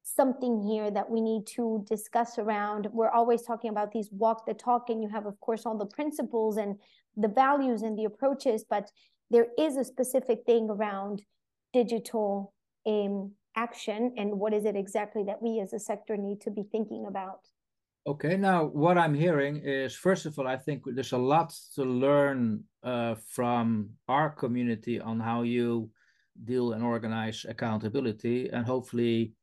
something 0.04 0.62
here 0.62 0.89
that 0.91 1.10
we 1.10 1.21
need 1.21 1.45
to 1.47 1.84
discuss 1.89 2.38
around? 2.38 2.88
We're 2.91 3.10
always 3.10 3.41
talking 3.41 3.71
about 3.71 3.91
these 3.91 4.10
walk 4.12 4.45
the 4.45 4.54
talk 4.54 4.89
and 4.89 5.02
you 5.02 5.10
have 5.10 5.26
of 5.26 5.39
course 5.39 5.65
all 5.65 5.78
the 5.78 5.86
principles 5.86 6.58
and 6.58 6.78
the 7.15 7.28
values 7.28 7.82
and 7.82 7.97
the 7.97 8.06
approaches 8.06 8.63
but 8.69 8.91
there 9.30 9.47
is 9.58 9.76
a 9.76 9.84
specific 9.84 10.43
thing 10.45 10.69
around 10.69 11.23
digital 11.73 12.54
um, 12.86 13.32
action 13.56 14.13
and 14.17 14.39
what 14.39 14.54
is 14.54 14.65
it 14.65 14.76
exactly 14.76 15.23
that 15.23 15.41
we 15.41 15.60
as 15.60 15.73
a 15.73 15.80
sector 15.80 16.15
need 16.15 16.39
to 16.41 16.52
be 16.52 16.63
thinking 16.71 17.06
about 17.08 17.39
okay 18.08 18.38
now 18.38 18.63
what 18.63 18.98
i'm 18.98 19.13
hearing 19.13 19.58
is 19.58 19.93
first 19.93 20.26
of 20.26 20.39
all 20.39 20.48
i 20.48 20.56
think 20.56 20.82
there's 20.86 21.12
a 21.12 21.17
lot 21.17 21.54
to 21.76 21.84
learn 21.84 22.63
uh, 22.84 23.15
from 23.30 23.89
our 24.08 24.30
community 24.30 25.00
on 25.02 25.20
how 25.20 25.41
you 25.41 25.89
deal 26.46 26.72
and 26.72 26.84
organize 26.84 27.46
accountability 27.50 28.50
and 28.50 28.65
hopefully 28.65 29.34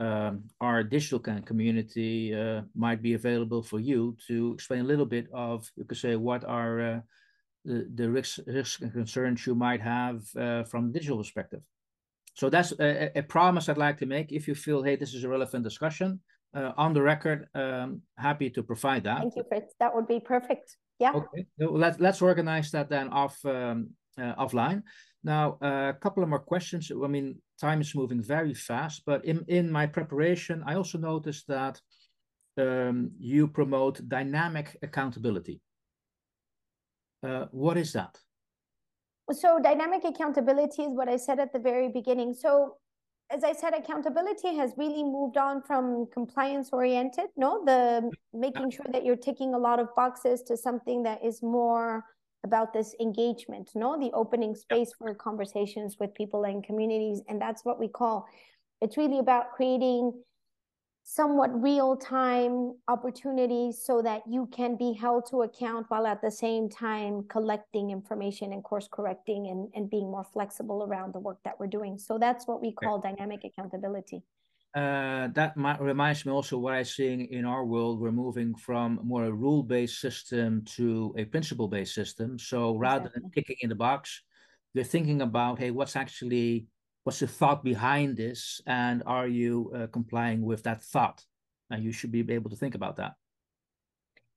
um, 0.00 0.44
our 0.60 0.82
digital 0.82 1.20
community 1.20 2.34
uh, 2.34 2.62
might 2.74 3.02
be 3.02 3.14
available 3.14 3.62
for 3.62 3.78
you 3.78 4.16
to 4.26 4.52
explain 4.54 4.80
a 4.80 4.90
little 4.92 5.06
bit 5.06 5.28
of 5.32 5.70
you 5.76 5.84
could 5.84 5.98
say 5.98 6.16
what 6.16 6.44
are 6.44 6.80
uh, 6.80 7.00
the, 7.64 7.86
the 7.94 8.10
risks, 8.10 8.40
risks 8.46 8.82
and 8.82 8.92
concerns 8.92 9.46
you 9.46 9.54
might 9.54 9.80
have 9.80 10.22
uh, 10.36 10.64
from 10.64 10.90
digital 10.90 11.18
perspective 11.18 11.62
so 12.34 12.48
that's 12.48 12.72
a, 12.78 13.10
a, 13.18 13.22
promise 13.22 13.68
I'd 13.68 13.78
like 13.78 13.98
to 13.98 14.06
make. 14.06 14.30
If 14.30 14.46
you 14.46 14.54
feel, 14.54 14.84
hey, 14.84 14.94
this 14.94 15.12
is 15.12 15.24
a 15.24 15.28
relevant 15.28 15.64
discussion 15.64 16.20
uh, 16.54 16.72
on 16.76 16.92
the 16.94 17.02
record, 17.02 17.48
um, 17.54 18.02
happy 18.16 18.50
to 18.50 18.62
provide 18.62 19.04
that. 19.04 19.20
Thank 19.20 19.36
you, 19.36 19.44
Fritz. 19.48 19.74
That 19.80 19.94
would 19.94 20.08
be 20.08 20.20
perfect. 20.20 20.76
Yeah. 20.98 21.12
Okay. 21.12 21.46
So 21.60 21.72
let's 21.72 22.00
let's 22.00 22.22
organize 22.22 22.70
that 22.72 22.88
then 22.88 23.08
off 23.08 23.44
um, 23.44 23.90
uh, 24.18 24.34
offline. 24.34 24.82
Now, 25.22 25.58
uh, 25.62 25.92
a 25.94 25.98
couple 26.00 26.22
of 26.22 26.28
more 26.28 26.38
questions. 26.38 26.90
I 26.90 27.08
mean, 27.08 27.40
time 27.60 27.80
is 27.80 27.94
moving 27.94 28.22
very 28.22 28.54
fast, 28.54 29.02
but 29.06 29.24
in 29.24 29.44
in 29.48 29.70
my 29.70 29.86
preparation, 29.86 30.62
I 30.66 30.74
also 30.74 30.98
noticed 30.98 31.46
that 31.48 31.80
um, 32.56 33.10
you 33.18 33.48
promote 33.48 34.08
dynamic 34.08 34.76
accountability. 34.82 35.60
Uh, 37.22 37.46
what 37.50 37.76
is 37.76 37.92
that? 37.92 38.18
so 39.32 39.58
dynamic 39.62 40.04
accountability 40.04 40.82
is 40.82 40.94
what 40.94 41.08
I 41.08 41.16
said 41.16 41.38
at 41.38 41.52
the 41.52 41.58
very 41.58 41.90
beginning. 41.90 42.34
So 42.34 42.76
as 43.30 43.44
I 43.44 43.52
said, 43.52 43.74
accountability 43.74 44.54
has 44.56 44.72
really 44.76 45.04
moved 45.04 45.36
on 45.36 45.62
from 45.62 46.06
compliance 46.12 46.70
oriented, 46.72 47.26
no, 47.36 47.62
the 47.64 48.10
making 48.32 48.70
sure 48.70 48.86
that 48.90 49.04
you're 49.04 49.16
ticking 49.16 49.54
a 49.54 49.58
lot 49.58 49.78
of 49.78 49.94
boxes 49.94 50.42
to 50.44 50.56
something 50.56 51.02
that 51.02 51.22
is 51.24 51.42
more 51.42 52.04
about 52.44 52.72
this 52.72 52.94
engagement, 53.00 53.70
no, 53.74 53.98
the 53.98 54.10
opening 54.12 54.54
space 54.54 54.92
for 54.96 55.14
conversations 55.14 55.96
with 56.00 56.14
people 56.14 56.44
and 56.44 56.64
communities. 56.64 57.20
And 57.28 57.40
that's 57.40 57.64
what 57.64 57.78
we 57.78 57.88
call. 57.88 58.26
It's 58.80 58.96
really 58.96 59.18
about 59.18 59.52
creating 59.52 60.12
somewhat 61.10 61.50
real-time 61.62 62.74
opportunities 62.86 63.82
so 63.82 64.02
that 64.02 64.20
you 64.28 64.46
can 64.52 64.76
be 64.76 64.92
held 64.92 65.24
to 65.24 65.40
account 65.40 65.86
while 65.88 66.06
at 66.06 66.20
the 66.20 66.30
same 66.30 66.68
time 66.68 67.22
collecting 67.30 67.88
information 67.88 68.52
and 68.52 68.62
course 68.62 68.90
correcting 68.92 69.46
and, 69.48 69.70
and 69.74 69.88
being 69.88 70.10
more 70.10 70.26
flexible 70.34 70.82
around 70.82 71.14
the 71.14 71.18
work 71.18 71.38
that 71.46 71.58
we're 71.58 71.66
doing. 71.66 71.96
So 71.96 72.18
that's 72.18 72.46
what 72.46 72.60
we 72.60 72.72
call 72.72 72.98
okay. 72.98 73.08
dynamic 73.08 73.40
accountability. 73.42 74.22
Uh, 74.76 75.28
that 75.28 75.54
reminds 75.80 76.26
me 76.26 76.30
also 76.30 76.58
what 76.58 76.74
I'm 76.74 76.84
seeing 76.84 77.32
in 77.32 77.46
our 77.46 77.64
world. 77.64 78.00
We're 78.00 78.12
moving 78.12 78.54
from 78.54 79.00
more 79.02 79.24
a 79.24 79.32
rule-based 79.32 79.98
system 79.98 80.62
to 80.76 81.14
a 81.16 81.24
principle-based 81.24 81.94
system. 81.94 82.38
So 82.38 82.76
rather 82.76 83.06
exactly. 83.06 83.22
than 83.22 83.30
kicking 83.30 83.56
in 83.62 83.70
the 83.70 83.74
box, 83.74 84.22
they're 84.74 84.84
thinking 84.84 85.22
about, 85.22 85.58
hey, 85.58 85.70
what's 85.70 85.96
actually 85.96 86.66
what's 87.08 87.20
the 87.20 87.26
thought 87.26 87.64
behind 87.64 88.18
this? 88.18 88.60
And 88.66 89.02
are 89.06 89.26
you 89.26 89.72
uh, 89.74 89.86
complying 89.86 90.42
with 90.42 90.62
that 90.64 90.82
thought? 90.82 91.24
And 91.70 91.82
you 91.82 91.90
should 91.90 92.12
be 92.12 92.20
able 92.34 92.50
to 92.50 92.56
think 92.56 92.74
about 92.74 92.96
that. 92.96 93.14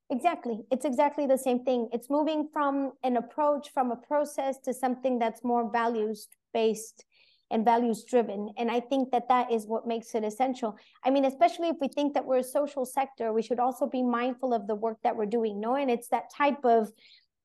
Exactly. 0.10 0.62
It's 0.72 0.86
exactly 0.86 1.28
the 1.28 1.38
same 1.38 1.66
thing. 1.66 1.90
It's 1.92 2.10
moving 2.10 2.48
from 2.54 2.94
an 3.04 3.18
approach 3.18 3.74
from 3.74 3.92
a 3.92 3.98
process 3.98 4.58
to 4.60 4.74
something 4.74 5.20
that's 5.20 5.44
more 5.44 5.70
values 5.70 6.30
based 6.54 7.04
and 7.50 7.66
values 7.66 8.06
driven 8.06 8.50
and 8.58 8.72
i 8.72 8.80
think 8.80 9.12
that 9.12 9.28
that 9.28 9.52
is 9.52 9.66
what 9.66 9.86
makes 9.86 10.16
it 10.16 10.24
essential. 10.24 10.78
I 11.04 11.10
mean 11.10 11.26
especially 11.26 11.68
if 11.68 11.76
we 11.82 11.90
think 11.90 12.14
that 12.14 12.26
we're 12.26 12.38
a 12.38 12.54
social 12.60 12.86
sector 12.86 13.34
we 13.34 13.42
should 13.42 13.60
also 13.60 13.86
be 13.88 14.02
mindful 14.02 14.54
of 14.54 14.68
the 14.68 14.76
work 14.76 15.00
that 15.04 15.18
we're 15.18 15.34
doing 15.38 15.60
no 15.60 15.76
and 15.76 15.92
it's 15.92 16.08
that 16.16 16.30
type 16.34 16.64
of 16.64 16.90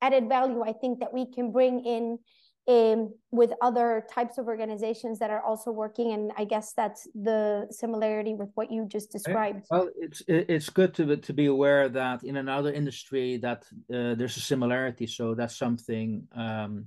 added 0.01 0.29
value 0.29 0.63
i 0.63 0.73
think 0.73 1.01
that 1.01 1.13
we 1.13 1.27
can 1.27 1.51
bring 1.51 1.85
in 1.85 2.21
um, 2.69 3.15
with 3.31 3.53
other 3.61 4.07
types 4.13 4.39
of 4.39 4.47
organizations 4.47 5.19
that 5.19 5.31
are 5.31 5.43
also 5.43 5.71
working 5.71 6.13
and 6.13 6.33
i 6.37 6.45
guess 6.45 6.73
that's 6.73 7.07
the 7.15 7.67
similarity 7.71 8.35
with 8.35 8.51
what 8.55 8.71
you 8.71 8.87
just 8.87 9.11
described 9.11 9.67
well 9.71 9.89
it's 9.97 10.23
it's 10.27 10.71
good 10.71 10.93
to 10.95 11.17
to 11.17 11.33
be 11.33 11.47
aware 11.47 11.89
that 11.89 12.25
in 12.25 12.37
another 12.37 12.73
industry 12.73 13.37
that 13.37 13.65
uh, 13.95 14.15
there's 14.15 14.37
a 14.37 14.41
similarity 14.41 15.07
so 15.07 15.35
that's 15.35 15.57
something 15.57 16.27
um, 16.35 16.87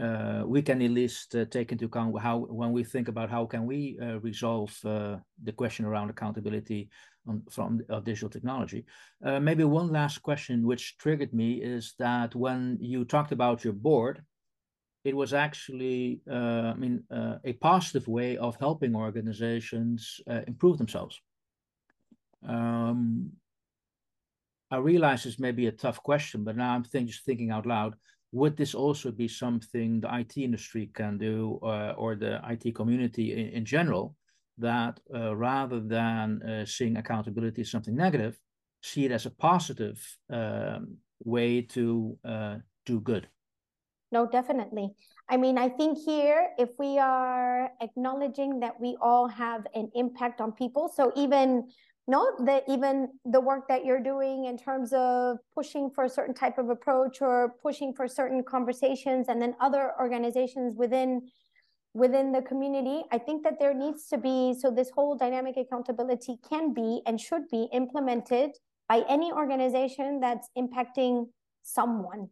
uh, 0.00 0.42
we 0.44 0.62
can 0.62 0.82
at 0.82 0.90
least 0.90 1.34
uh, 1.34 1.44
take 1.44 1.70
into 1.70 1.84
account 1.84 2.18
how 2.20 2.38
when 2.38 2.72
we 2.72 2.82
think 2.82 3.08
about 3.08 3.30
how 3.30 3.46
can 3.46 3.66
we 3.66 3.98
uh, 4.02 4.18
resolve 4.20 4.76
uh, 4.84 5.16
the 5.44 5.52
question 5.52 5.84
around 5.84 6.10
accountability 6.10 6.88
on, 7.28 7.42
from 7.50 7.80
of 7.88 8.04
digital 8.04 8.28
technology. 8.28 8.84
Uh, 9.24 9.38
maybe 9.38 9.64
one 9.64 9.88
last 9.88 10.18
question 10.22 10.66
which 10.66 10.96
triggered 10.98 11.32
me 11.32 11.62
is 11.62 11.94
that 11.98 12.34
when 12.34 12.78
you 12.80 13.04
talked 13.04 13.32
about 13.32 13.64
your 13.64 13.74
board, 13.74 14.22
it 15.04 15.16
was 15.16 15.32
actually, 15.34 16.20
uh, 16.30 16.72
I 16.72 16.74
mean, 16.74 17.02
uh, 17.10 17.38
a 17.44 17.54
positive 17.54 18.06
way 18.06 18.36
of 18.36 18.56
helping 18.56 18.94
organizations 18.94 20.20
uh, 20.30 20.42
improve 20.46 20.78
themselves. 20.78 21.20
Um, 22.46 23.32
I 24.70 24.76
realize 24.76 25.24
this 25.24 25.40
may 25.40 25.52
be 25.52 25.66
a 25.66 25.72
tough 25.72 26.02
question, 26.02 26.44
but 26.44 26.56
now 26.56 26.72
I'm 26.72 26.84
think, 26.84 27.08
just 27.08 27.24
thinking 27.24 27.50
out 27.50 27.66
loud. 27.66 27.94
Would 28.30 28.56
this 28.56 28.74
also 28.74 29.10
be 29.10 29.28
something 29.28 30.00
the 30.00 30.18
IT 30.18 30.38
industry 30.38 30.90
can 30.94 31.18
do, 31.18 31.58
uh, 31.62 31.94
or 31.98 32.14
the 32.14 32.40
IT 32.48 32.74
community 32.74 33.32
in, 33.32 33.48
in 33.48 33.64
general, 33.64 34.16
that 34.58 35.00
uh, 35.12 35.34
rather 35.34 35.80
than 35.80 36.42
uh, 36.42 36.64
seeing 36.64 36.96
accountability 36.96 37.62
as 37.62 37.70
something 37.70 37.94
negative, 37.94 38.38
see 38.82 39.04
it 39.04 39.10
as 39.10 39.26
a 39.26 39.30
positive 39.30 40.00
um, 40.30 40.96
way 41.24 41.60
to 41.60 42.16
do 42.86 43.00
good? 43.00 43.28
No, 44.12 44.26
definitely. 44.26 44.90
I 45.28 45.38
mean, 45.38 45.56
I 45.56 45.70
think 45.70 45.98
here, 45.98 46.50
if 46.58 46.68
we 46.78 46.98
are 46.98 47.70
acknowledging 47.80 48.60
that 48.60 48.78
we 48.78 48.96
all 49.00 49.26
have 49.26 49.66
an 49.74 49.90
impact 49.94 50.40
on 50.40 50.52
people, 50.52 50.92
so 50.94 51.10
even 51.16 51.68
no, 52.08 52.28
that 52.44 52.64
even 52.68 53.08
the 53.24 53.40
work 53.40 53.68
that 53.68 53.84
you're 53.84 54.02
doing 54.02 54.46
in 54.46 54.58
terms 54.58 54.92
of 54.92 55.38
pushing 55.54 55.88
for 55.88 56.04
a 56.04 56.08
certain 56.08 56.34
type 56.34 56.58
of 56.58 56.68
approach 56.68 57.22
or 57.22 57.54
pushing 57.62 57.94
for 57.94 58.06
certain 58.06 58.42
conversations, 58.42 59.28
and 59.28 59.40
then 59.40 59.54
other 59.60 59.92
organizations 59.98 60.76
within 60.76 61.22
within 61.94 62.32
the 62.32 62.42
community, 62.42 63.02
I 63.12 63.18
think 63.18 63.44
that 63.44 63.58
there 63.60 63.74
needs 63.74 64.08
to 64.08 64.18
be 64.18 64.54
so 64.58 64.70
this 64.70 64.90
whole 64.90 65.16
dynamic 65.16 65.56
accountability 65.56 66.38
can 66.48 66.74
be 66.74 67.02
and 67.06 67.20
should 67.20 67.48
be 67.50 67.68
implemented 67.72 68.50
by 68.88 69.04
any 69.08 69.32
organization 69.32 70.20
that's 70.20 70.48
impacting 70.56 71.28
someone 71.62 72.28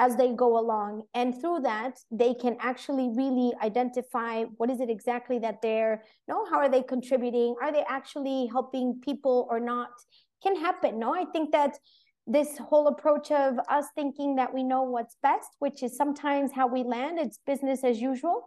as 0.00 0.16
they 0.16 0.32
go 0.32 0.58
along. 0.58 1.02
And 1.12 1.38
through 1.38 1.60
that, 1.60 1.98
they 2.10 2.32
can 2.32 2.56
actually 2.58 3.10
really 3.14 3.52
identify 3.62 4.44
what 4.56 4.70
is 4.70 4.80
it 4.80 4.88
exactly 4.88 5.38
that 5.40 5.60
they're, 5.60 6.02
you 6.26 6.34
know, 6.34 6.46
how 6.50 6.56
are 6.56 6.70
they 6.70 6.82
contributing? 6.82 7.54
Are 7.60 7.70
they 7.70 7.84
actually 7.86 8.46
helping 8.46 8.98
people 9.04 9.46
or 9.50 9.60
not? 9.60 9.90
Can 10.42 10.56
happen. 10.56 10.98
No, 10.98 11.14
I 11.14 11.26
think 11.26 11.52
that 11.52 11.76
this 12.26 12.56
whole 12.56 12.88
approach 12.88 13.30
of 13.30 13.58
us 13.68 13.84
thinking 13.94 14.36
that 14.36 14.54
we 14.54 14.62
know 14.62 14.84
what's 14.84 15.16
best, 15.22 15.50
which 15.58 15.82
is 15.82 15.98
sometimes 15.98 16.50
how 16.50 16.66
we 16.66 16.82
land, 16.82 17.18
it's 17.18 17.38
business 17.46 17.84
as 17.84 18.00
usual. 18.00 18.46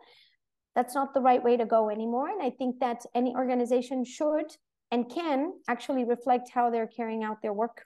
That's 0.75 0.95
not 0.95 1.13
the 1.13 1.21
right 1.21 1.43
way 1.43 1.55
to 1.57 1.65
go 1.65 1.91
anymore. 1.91 2.29
And 2.29 2.41
I 2.41 2.49
think 2.49 2.79
that 2.79 3.05
any 3.13 3.35
organization 3.35 4.05
should 4.05 4.49
and 4.89 5.07
can 5.07 5.53
actually 5.67 6.03
reflect 6.03 6.49
how 6.49 6.71
they're 6.71 6.87
carrying 6.87 7.23
out 7.23 7.43
their 7.43 7.53
work. 7.53 7.85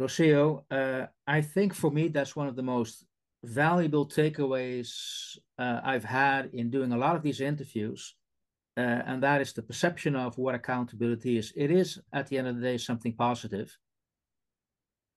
Rocio, 0.00 0.64
uh, 0.70 1.06
I 1.26 1.40
think 1.42 1.74
for 1.74 1.90
me, 1.90 2.08
that's 2.08 2.34
one 2.34 2.48
of 2.48 2.56
the 2.56 2.62
most 2.62 3.04
valuable 3.44 4.06
takeaways 4.06 5.36
uh, 5.58 5.80
I've 5.84 6.04
had 6.04 6.50
in 6.52 6.70
doing 6.70 6.92
a 6.92 6.96
lot 6.96 7.16
of 7.16 7.22
these 7.22 7.40
interviews. 7.40 8.14
Uh, 8.76 9.02
and 9.06 9.22
that 9.22 9.40
is 9.40 9.52
the 9.52 9.62
perception 9.62 10.16
of 10.16 10.38
what 10.38 10.54
accountability 10.54 11.36
is. 11.36 11.52
It 11.56 11.70
is, 11.70 12.00
at 12.12 12.28
the 12.28 12.38
end 12.38 12.48
of 12.48 12.56
the 12.56 12.62
day, 12.62 12.78
something 12.78 13.12
positive 13.12 13.76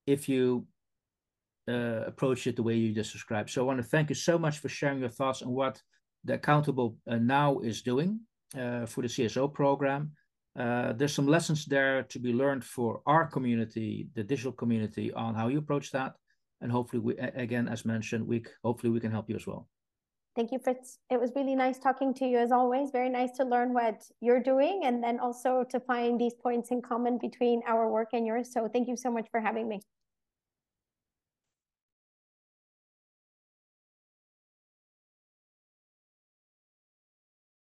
if 0.05 0.27
you 0.27 0.67
uh, 1.67 2.01
approach 2.05 2.45
it 2.47 2.57
the 2.57 2.63
way 2.63 2.75
you 2.75 2.93
just 2.93 3.13
described. 3.13 3.49
So 3.49 3.61
I 3.61 3.65
want 3.65 3.79
to 3.79 3.87
thank 3.87 4.09
you 4.09 4.15
so 4.15 4.37
much 4.37 4.59
for 4.59 4.69
sharing 4.69 4.99
your 4.99 5.09
thoughts 5.09 5.41
on 5.41 5.51
what 5.51 5.81
the 6.25 6.33
Accountable 6.33 6.97
uh, 7.07 7.17
Now 7.17 7.59
is 7.59 7.81
doing 7.81 8.19
uh, 8.57 8.85
for 8.85 9.01
the 9.01 9.07
CSO 9.07 9.53
program. 9.53 10.11
Uh, 10.57 10.93
there's 10.93 11.13
some 11.13 11.27
lessons 11.27 11.65
there 11.65 12.03
to 12.03 12.19
be 12.19 12.31
learned 12.31 12.63
for 12.63 13.01
our 13.05 13.25
community, 13.25 14.07
the 14.13 14.23
digital 14.23 14.51
community, 14.51 15.11
on 15.13 15.33
how 15.33 15.47
you 15.47 15.57
approach 15.57 15.91
that. 15.91 16.15
And 16.61 16.71
hopefully, 16.71 17.01
we 17.01 17.17
again, 17.17 17.67
as 17.67 17.85
mentioned, 17.85 18.25
we 18.25 18.43
hopefully 18.63 18.91
we 18.91 18.99
can 18.99 19.11
help 19.11 19.29
you 19.29 19.35
as 19.35 19.47
well. 19.47 19.67
Thank 20.35 20.51
you, 20.51 20.59
Fritz. 20.59 20.97
It 21.11 21.19
was 21.19 21.31
really 21.35 21.55
nice 21.55 21.77
talking 21.77 22.13
to 22.15 22.25
you 22.25 22.39
as 22.39 22.51
always. 22.51 22.89
Very 22.91 23.09
nice 23.09 23.31
to 23.37 23.43
learn 23.43 23.73
what 23.73 24.01
you're 24.19 24.41
doing 24.41 24.81
and 24.83 25.03
then 25.03 25.19
also 25.19 25.63
to 25.69 25.79
find 25.79 26.19
these 26.19 26.33
points 26.33 26.71
in 26.71 26.81
common 26.81 27.19
between 27.19 27.61
our 27.67 27.87
work 27.89 28.09
and 28.13 28.25
yours. 28.25 28.51
So 28.51 28.67
thank 28.67 28.87
you 28.87 28.97
so 28.97 29.11
much 29.11 29.27
for 29.29 29.39
having 29.39 29.67
me. 29.67 29.81